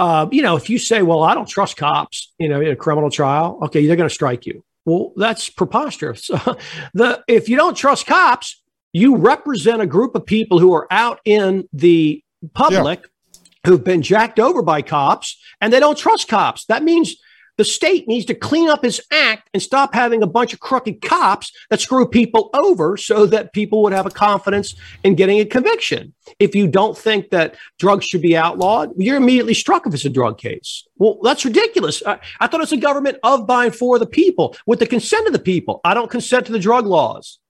uh, 0.00 0.26
you 0.32 0.40
know, 0.40 0.56
if 0.56 0.70
you 0.70 0.78
say, 0.78 1.02
well, 1.02 1.22
I 1.22 1.34
don't 1.34 1.46
trust 1.46 1.76
cops, 1.76 2.32
you 2.38 2.48
know, 2.48 2.62
in 2.62 2.68
a 2.68 2.76
criminal 2.76 3.10
trial, 3.10 3.58
okay, 3.64 3.86
they're 3.86 3.96
going 3.96 4.08
to 4.08 4.14
strike 4.14 4.46
you. 4.46 4.64
Well, 4.86 5.12
that's 5.14 5.50
preposterous. 5.50 6.26
the 6.94 7.22
if 7.28 7.50
you 7.50 7.56
don't 7.56 7.76
trust 7.76 8.06
cops, 8.06 8.62
you 8.94 9.16
represent 9.16 9.82
a 9.82 9.86
group 9.86 10.14
of 10.14 10.24
people 10.24 10.58
who 10.58 10.72
are 10.72 10.86
out 10.90 11.20
in 11.26 11.68
the 11.74 12.24
public 12.54 13.00
yeah. 13.02 13.40
who've 13.66 13.84
been 13.84 14.00
jacked 14.00 14.40
over 14.40 14.62
by 14.62 14.80
cops 14.80 15.38
and 15.60 15.70
they 15.70 15.80
don't 15.80 15.98
trust 15.98 16.28
cops. 16.28 16.64
That 16.64 16.82
means 16.82 17.16
the 17.60 17.64
state 17.66 18.08
needs 18.08 18.24
to 18.24 18.34
clean 18.34 18.70
up 18.70 18.86
its 18.86 19.02
act 19.12 19.50
and 19.52 19.62
stop 19.62 19.92
having 19.92 20.22
a 20.22 20.26
bunch 20.26 20.54
of 20.54 20.60
crooked 20.60 21.02
cops 21.02 21.52
that 21.68 21.78
screw 21.78 22.08
people 22.08 22.48
over 22.54 22.96
so 22.96 23.26
that 23.26 23.52
people 23.52 23.82
would 23.82 23.92
have 23.92 24.06
a 24.06 24.10
confidence 24.10 24.74
in 25.04 25.14
getting 25.14 25.40
a 25.40 25.44
conviction. 25.44 26.14
If 26.38 26.54
you 26.54 26.66
don't 26.66 26.96
think 26.96 27.28
that 27.32 27.56
drugs 27.78 28.06
should 28.06 28.22
be 28.22 28.34
outlawed, 28.34 28.92
you're 28.96 29.18
immediately 29.18 29.52
struck 29.52 29.86
if 29.86 29.92
it's 29.92 30.06
a 30.06 30.08
drug 30.08 30.38
case. 30.38 30.88
Well, 30.96 31.18
that's 31.22 31.44
ridiculous. 31.44 32.02
I, 32.06 32.18
I 32.40 32.46
thought 32.46 32.62
it's 32.62 32.72
a 32.72 32.78
government 32.78 33.18
of, 33.22 33.46
by, 33.46 33.66
and 33.66 33.76
for 33.76 33.98
the 33.98 34.06
people 34.06 34.56
with 34.64 34.78
the 34.78 34.86
consent 34.86 35.26
of 35.26 35.34
the 35.34 35.38
people. 35.38 35.82
I 35.84 35.92
don't 35.92 36.10
consent 36.10 36.46
to 36.46 36.52
the 36.52 36.58
drug 36.58 36.86
laws. 36.86 37.40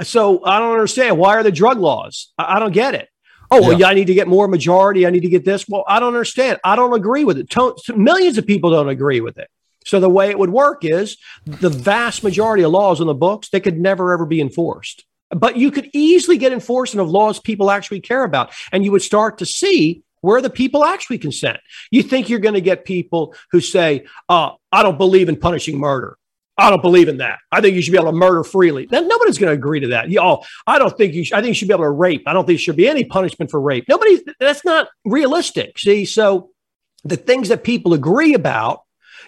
So 0.00 0.42
I 0.46 0.60
don't 0.60 0.72
understand. 0.72 1.18
Why 1.18 1.36
are 1.36 1.42
the 1.42 1.52
drug 1.52 1.76
laws? 1.76 2.32
I, 2.38 2.56
I 2.56 2.58
don't 2.58 2.72
get 2.72 2.94
it. 2.94 3.10
Oh, 3.52 3.60
well, 3.60 3.78
yeah. 3.78 3.88
I 3.88 3.94
need 3.94 4.06
to 4.06 4.14
get 4.14 4.28
more 4.28 4.48
majority. 4.48 5.06
I 5.06 5.10
need 5.10 5.20
to 5.20 5.28
get 5.28 5.44
this. 5.44 5.68
Well, 5.68 5.84
I 5.86 6.00
don't 6.00 6.08
understand. 6.08 6.58
I 6.64 6.76
don't 6.76 6.94
agree 6.94 7.24
with 7.24 7.38
it. 7.38 7.54
millions 7.96 8.38
of 8.38 8.46
people 8.46 8.70
don't 8.70 8.88
agree 8.88 9.20
with 9.20 9.38
it. 9.38 9.48
So 9.84 10.00
the 10.00 10.08
way 10.08 10.30
it 10.30 10.38
would 10.38 10.50
work 10.50 10.84
is 10.84 11.16
the 11.44 11.68
vast 11.68 12.22
majority 12.22 12.62
of 12.62 12.70
laws 12.70 13.00
in 13.00 13.06
the 13.06 13.14
books, 13.14 13.48
they 13.50 13.60
could 13.60 13.78
never 13.78 14.12
ever 14.12 14.26
be 14.26 14.40
enforced. 14.40 15.04
But 15.30 15.56
you 15.56 15.70
could 15.70 15.90
easily 15.92 16.38
get 16.38 16.52
enforcement 16.52 17.06
of 17.06 17.10
laws 17.10 17.40
people 17.40 17.70
actually 17.70 18.00
care 18.00 18.22
about. 18.22 18.52
And 18.70 18.84
you 18.84 18.92
would 18.92 19.02
start 19.02 19.38
to 19.38 19.46
see 19.46 20.02
where 20.20 20.40
the 20.40 20.50
people 20.50 20.84
actually 20.84 21.18
consent. 21.18 21.58
You 21.90 22.02
think 22.02 22.28
you're 22.28 22.38
going 22.38 22.54
to 22.54 22.60
get 22.60 22.84
people 22.84 23.34
who 23.50 23.60
say, 23.60 24.06
uh, 24.28 24.52
I 24.70 24.82
don't 24.82 24.98
believe 24.98 25.28
in 25.28 25.36
punishing 25.36 25.78
murder. 25.78 26.16
I 26.62 26.70
don't 26.70 26.80
believe 26.80 27.08
in 27.08 27.16
that. 27.16 27.40
I 27.50 27.60
think 27.60 27.74
you 27.74 27.82
should 27.82 27.90
be 27.90 27.98
able 27.98 28.12
to 28.12 28.16
murder 28.16 28.44
freely. 28.44 28.86
Then 28.86 29.08
nobody's 29.08 29.36
going 29.36 29.50
to 29.50 29.54
agree 29.54 29.80
to 29.80 29.88
that. 29.88 30.06
Oh, 30.16 30.44
I 30.64 30.78
don't 30.78 30.96
think 30.96 31.12
you. 31.12 31.24
Should, 31.24 31.34
I 31.34 31.40
think 31.40 31.48
you 31.48 31.54
should 31.54 31.66
be 31.66 31.74
able 31.74 31.84
to 31.84 31.90
rape. 31.90 32.22
I 32.26 32.32
don't 32.32 32.46
think 32.46 32.58
there 32.58 32.62
should 32.62 32.76
be 32.76 32.88
any 32.88 33.04
punishment 33.04 33.50
for 33.50 33.60
rape. 33.60 33.86
Nobody. 33.88 34.22
That's 34.38 34.64
not 34.64 34.88
realistic. 35.04 35.76
See, 35.78 36.04
so 36.04 36.50
the 37.02 37.16
things 37.16 37.48
that 37.48 37.64
people 37.64 37.94
agree 37.94 38.34
about, 38.34 38.82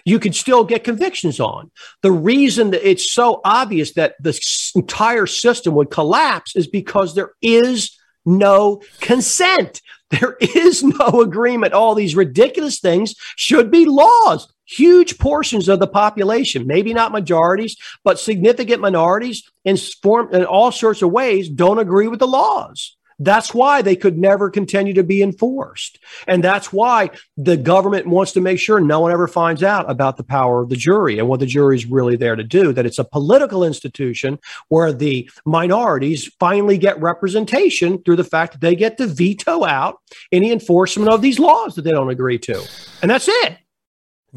you 0.05 0.17
can 0.17 0.31
still 0.31 0.63
get 0.63 0.85
convictions 0.85 1.41
on. 1.41 1.71
The 2.03 2.11
reason 2.11 2.71
that 2.71 2.87
it's 2.87 3.11
so 3.11 3.41
obvious 3.43 3.93
that 3.95 4.15
the 4.21 4.39
entire 4.75 5.25
system 5.25 5.75
would 5.75 5.91
collapse 5.91 6.55
is 6.55 6.67
because 6.67 7.15
there 7.15 7.31
is 7.41 7.99
no 8.25 8.81
consent. 9.01 9.81
There 10.11 10.37
is 10.39 10.83
no 10.83 11.21
agreement. 11.21 11.73
All 11.73 11.95
these 11.95 12.15
ridiculous 12.15 12.79
things 12.79 13.15
should 13.35 13.71
be 13.71 13.85
laws 13.85 14.47
huge 14.65 15.17
portions 15.17 15.69
of 15.69 15.79
the 15.79 15.87
population, 15.87 16.67
maybe 16.67 16.93
not 16.93 17.11
majorities, 17.11 17.77
but 18.03 18.19
significant 18.19 18.81
minorities 18.81 19.43
in, 19.63 19.77
form, 19.77 20.33
in 20.33 20.45
all 20.45 20.71
sorts 20.71 21.01
of 21.01 21.11
ways 21.11 21.49
don't 21.49 21.79
agree 21.79 22.07
with 22.07 22.19
the 22.19 22.27
laws. 22.27 22.95
That's 23.17 23.53
why 23.53 23.81
they 23.81 23.95
could 23.95 24.17
never 24.17 24.49
continue 24.49 24.93
to 24.95 25.03
be 25.03 25.21
enforced. 25.21 25.99
And 26.27 26.43
that's 26.43 26.73
why 26.73 27.11
the 27.37 27.55
government 27.55 28.07
wants 28.07 28.33
to 28.33 28.41
make 28.41 28.59
sure 28.59 28.81
no 28.81 28.99
one 28.99 29.13
ever 29.13 29.27
finds 29.27 29.63
out 29.63 29.89
about 29.89 30.17
the 30.17 30.23
power 30.23 30.61
of 30.61 30.69
the 30.69 30.75
jury 30.75 31.17
and 31.17 31.29
what 31.29 31.39
the 31.39 31.45
jury 31.45 31.77
is 31.77 31.85
really 31.85 32.17
there 32.17 32.35
to 32.35 32.43
do, 32.43 32.73
that 32.73 32.85
it's 32.85 32.99
a 32.99 33.05
political 33.05 33.63
institution 33.63 34.37
where 34.67 34.91
the 34.91 35.29
minorities 35.45 36.29
finally 36.39 36.77
get 36.77 37.01
representation 37.01 38.03
through 38.03 38.17
the 38.17 38.23
fact 38.23 38.53
that 38.53 38.61
they 38.61 38.75
get 38.75 38.97
to 38.97 39.07
veto 39.07 39.63
out 39.63 40.01
any 40.33 40.51
enforcement 40.51 41.09
of 41.09 41.21
these 41.21 41.39
laws 41.39 41.75
that 41.75 41.83
they 41.83 41.91
don't 41.91 42.09
agree 42.09 42.39
to. 42.39 42.61
And 43.01 43.09
that's 43.09 43.29
it. 43.29 43.57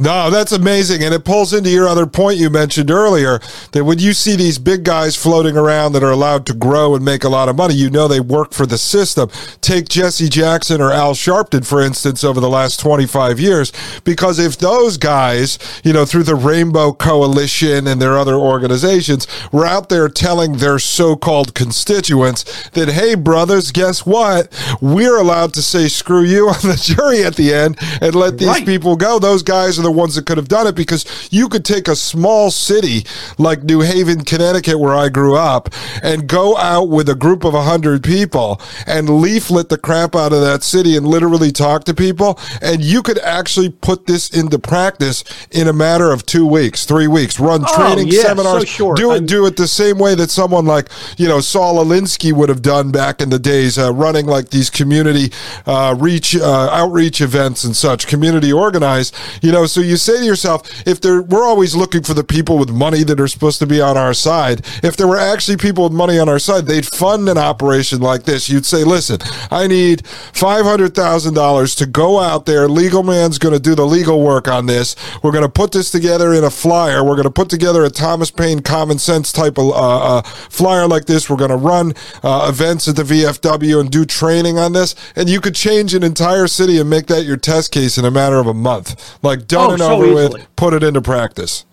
No, 0.00 0.30
that's 0.30 0.52
amazing. 0.52 1.02
And 1.02 1.12
it 1.12 1.24
pulls 1.24 1.52
into 1.52 1.70
your 1.70 1.88
other 1.88 2.06
point 2.06 2.38
you 2.38 2.50
mentioned 2.50 2.88
earlier 2.88 3.40
that 3.72 3.84
when 3.84 3.98
you 3.98 4.12
see 4.12 4.36
these 4.36 4.56
big 4.56 4.84
guys 4.84 5.16
floating 5.16 5.56
around 5.56 5.92
that 5.92 6.04
are 6.04 6.12
allowed 6.12 6.46
to 6.46 6.54
grow 6.54 6.94
and 6.94 7.04
make 7.04 7.24
a 7.24 7.28
lot 7.28 7.48
of 7.48 7.56
money, 7.56 7.74
you 7.74 7.90
know 7.90 8.06
they 8.06 8.20
work 8.20 8.52
for 8.52 8.64
the 8.64 8.78
system. 8.78 9.28
Take 9.60 9.88
Jesse 9.88 10.28
Jackson 10.28 10.80
or 10.80 10.92
Al 10.92 11.14
Sharpton, 11.14 11.66
for 11.66 11.82
instance, 11.82 12.22
over 12.22 12.38
the 12.38 12.48
last 12.48 12.78
25 12.78 13.40
years. 13.40 13.72
Because 14.04 14.38
if 14.38 14.56
those 14.56 14.98
guys, 14.98 15.58
you 15.82 15.92
know, 15.92 16.04
through 16.04 16.22
the 16.22 16.36
Rainbow 16.36 16.92
Coalition 16.92 17.88
and 17.88 18.00
their 18.00 18.16
other 18.16 18.36
organizations, 18.36 19.26
were 19.50 19.66
out 19.66 19.88
there 19.88 20.08
telling 20.08 20.58
their 20.58 20.78
so 20.78 21.16
called 21.16 21.56
constituents 21.56 22.68
that, 22.70 22.88
hey, 22.88 23.16
brothers, 23.16 23.72
guess 23.72 24.06
what? 24.06 24.48
We're 24.80 25.18
allowed 25.18 25.54
to 25.54 25.62
say 25.62 25.88
screw 25.88 26.22
you 26.22 26.48
on 26.50 26.60
the 26.62 26.80
jury 26.80 27.24
at 27.24 27.34
the 27.34 27.52
end 27.52 27.78
and 28.00 28.14
let 28.14 28.38
these 28.38 28.46
right. 28.46 28.64
people 28.64 28.94
go. 28.94 29.18
Those 29.18 29.42
guys 29.42 29.76
are 29.76 29.82
the 29.82 29.87
ones 29.90 30.14
that 30.14 30.26
could 30.26 30.36
have 30.36 30.48
done 30.48 30.66
it 30.66 30.74
because 30.74 31.04
you 31.30 31.48
could 31.48 31.64
take 31.64 31.88
a 31.88 31.96
small 31.96 32.50
city 32.50 33.04
like 33.38 33.62
New 33.62 33.80
Haven, 33.80 34.24
Connecticut, 34.24 34.78
where 34.78 34.94
I 34.94 35.08
grew 35.08 35.36
up, 35.36 35.68
and 36.02 36.28
go 36.28 36.56
out 36.56 36.88
with 36.88 37.08
a 37.08 37.14
group 37.14 37.44
of 37.44 37.54
100 37.54 38.02
people 38.02 38.60
and 38.86 39.08
leaflet 39.08 39.68
the 39.68 39.78
crap 39.78 40.14
out 40.14 40.32
of 40.32 40.40
that 40.40 40.62
city 40.62 40.96
and 40.96 41.06
literally 41.06 41.52
talk 41.52 41.84
to 41.84 41.94
people. 41.94 42.38
And 42.60 42.82
you 42.82 43.02
could 43.02 43.18
actually 43.18 43.70
put 43.70 44.06
this 44.06 44.30
into 44.30 44.58
practice 44.58 45.24
in 45.50 45.68
a 45.68 45.72
matter 45.72 46.12
of 46.12 46.26
two 46.26 46.46
weeks, 46.46 46.84
three 46.84 47.06
weeks, 47.06 47.40
run 47.40 47.64
oh, 47.66 47.76
training 47.76 48.08
yeah, 48.08 48.22
seminars, 48.22 48.70
so 48.70 48.94
do 48.94 49.12
it, 49.12 49.26
do 49.26 49.46
it 49.46 49.56
the 49.56 49.68
same 49.68 49.98
way 49.98 50.14
that 50.14 50.30
someone 50.30 50.66
like, 50.66 50.88
you 51.16 51.28
know, 51.28 51.40
Saul 51.40 51.84
Alinsky 51.84 52.32
would 52.32 52.48
have 52.48 52.62
done 52.62 52.90
back 52.90 53.20
in 53.20 53.30
the 53.30 53.38
days, 53.38 53.78
uh, 53.78 53.92
running 53.92 54.26
like 54.26 54.50
these 54.50 54.70
community 54.70 55.32
uh, 55.66 55.94
reach, 55.98 56.36
uh, 56.36 56.68
outreach 56.70 57.20
events 57.20 57.64
and 57.64 57.74
such, 57.74 58.06
community 58.06 58.52
organized, 58.52 59.14
you 59.42 59.52
know, 59.52 59.66
so 59.66 59.77
so 59.78 59.82
you 59.84 59.96
say 59.96 60.18
to 60.18 60.24
yourself, 60.24 60.84
if 60.88 61.00
there, 61.00 61.22
we're 61.22 61.44
always 61.44 61.76
looking 61.76 62.02
for 62.02 62.12
the 62.12 62.24
people 62.24 62.58
with 62.58 62.68
money 62.68 63.04
that 63.04 63.20
are 63.20 63.28
supposed 63.28 63.60
to 63.60 63.66
be 63.66 63.80
on 63.80 63.96
our 63.96 64.12
side. 64.12 64.66
If 64.82 64.96
there 64.96 65.06
were 65.06 65.16
actually 65.16 65.56
people 65.56 65.84
with 65.84 65.92
money 65.92 66.18
on 66.18 66.28
our 66.28 66.40
side, 66.40 66.66
they'd 66.66 66.84
fund 66.84 67.28
an 67.28 67.38
operation 67.38 68.00
like 68.00 68.24
this. 68.24 68.48
You'd 68.48 68.66
say, 68.66 68.82
listen, 68.82 69.18
I 69.52 69.68
need 69.68 70.02
$500,000 70.02 71.76
to 71.76 71.86
go 71.86 72.18
out 72.18 72.44
there. 72.44 72.66
LegalMan's 72.66 73.38
going 73.38 73.54
to 73.54 73.60
do 73.60 73.76
the 73.76 73.86
legal 73.86 74.20
work 74.20 74.48
on 74.48 74.66
this. 74.66 74.96
We're 75.22 75.30
going 75.30 75.44
to 75.44 75.48
put 75.48 75.70
this 75.70 75.92
together 75.92 76.34
in 76.34 76.42
a 76.42 76.50
flyer. 76.50 77.04
We're 77.04 77.14
going 77.14 77.22
to 77.22 77.30
put 77.30 77.48
together 77.48 77.84
a 77.84 77.90
Thomas 77.90 78.32
Paine 78.32 78.62
common 78.62 78.98
sense 78.98 79.30
type 79.30 79.58
of 79.58 79.66
uh, 79.66 80.18
uh, 80.18 80.22
flyer 80.22 80.88
like 80.88 81.04
this. 81.04 81.30
We're 81.30 81.36
going 81.36 81.50
to 81.50 81.56
run 81.56 81.94
uh, 82.24 82.48
events 82.48 82.88
at 82.88 82.96
the 82.96 83.04
VFW 83.04 83.80
and 83.80 83.92
do 83.92 84.04
training 84.04 84.58
on 84.58 84.72
this. 84.72 84.96
And 85.14 85.28
you 85.28 85.40
could 85.40 85.54
change 85.54 85.94
an 85.94 86.02
entire 86.02 86.48
city 86.48 86.80
and 86.80 86.90
make 86.90 87.06
that 87.06 87.22
your 87.22 87.36
test 87.36 87.70
case 87.70 87.96
in 87.96 88.04
a 88.04 88.10
matter 88.10 88.38
of 88.38 88.48
a 88.48 88.54
month. 88.54 89.16
Like, 89.22 89.46
don't 89.46 89.67
oh, 89.68 89.72
and 89.72 89.80
so 89.80 90.02
over 90.02 90.14
with, 90.14 90.56
put 90.56 90.74
it 90.74 90.82
into 90.82 91.00
practice. 91.00 91.64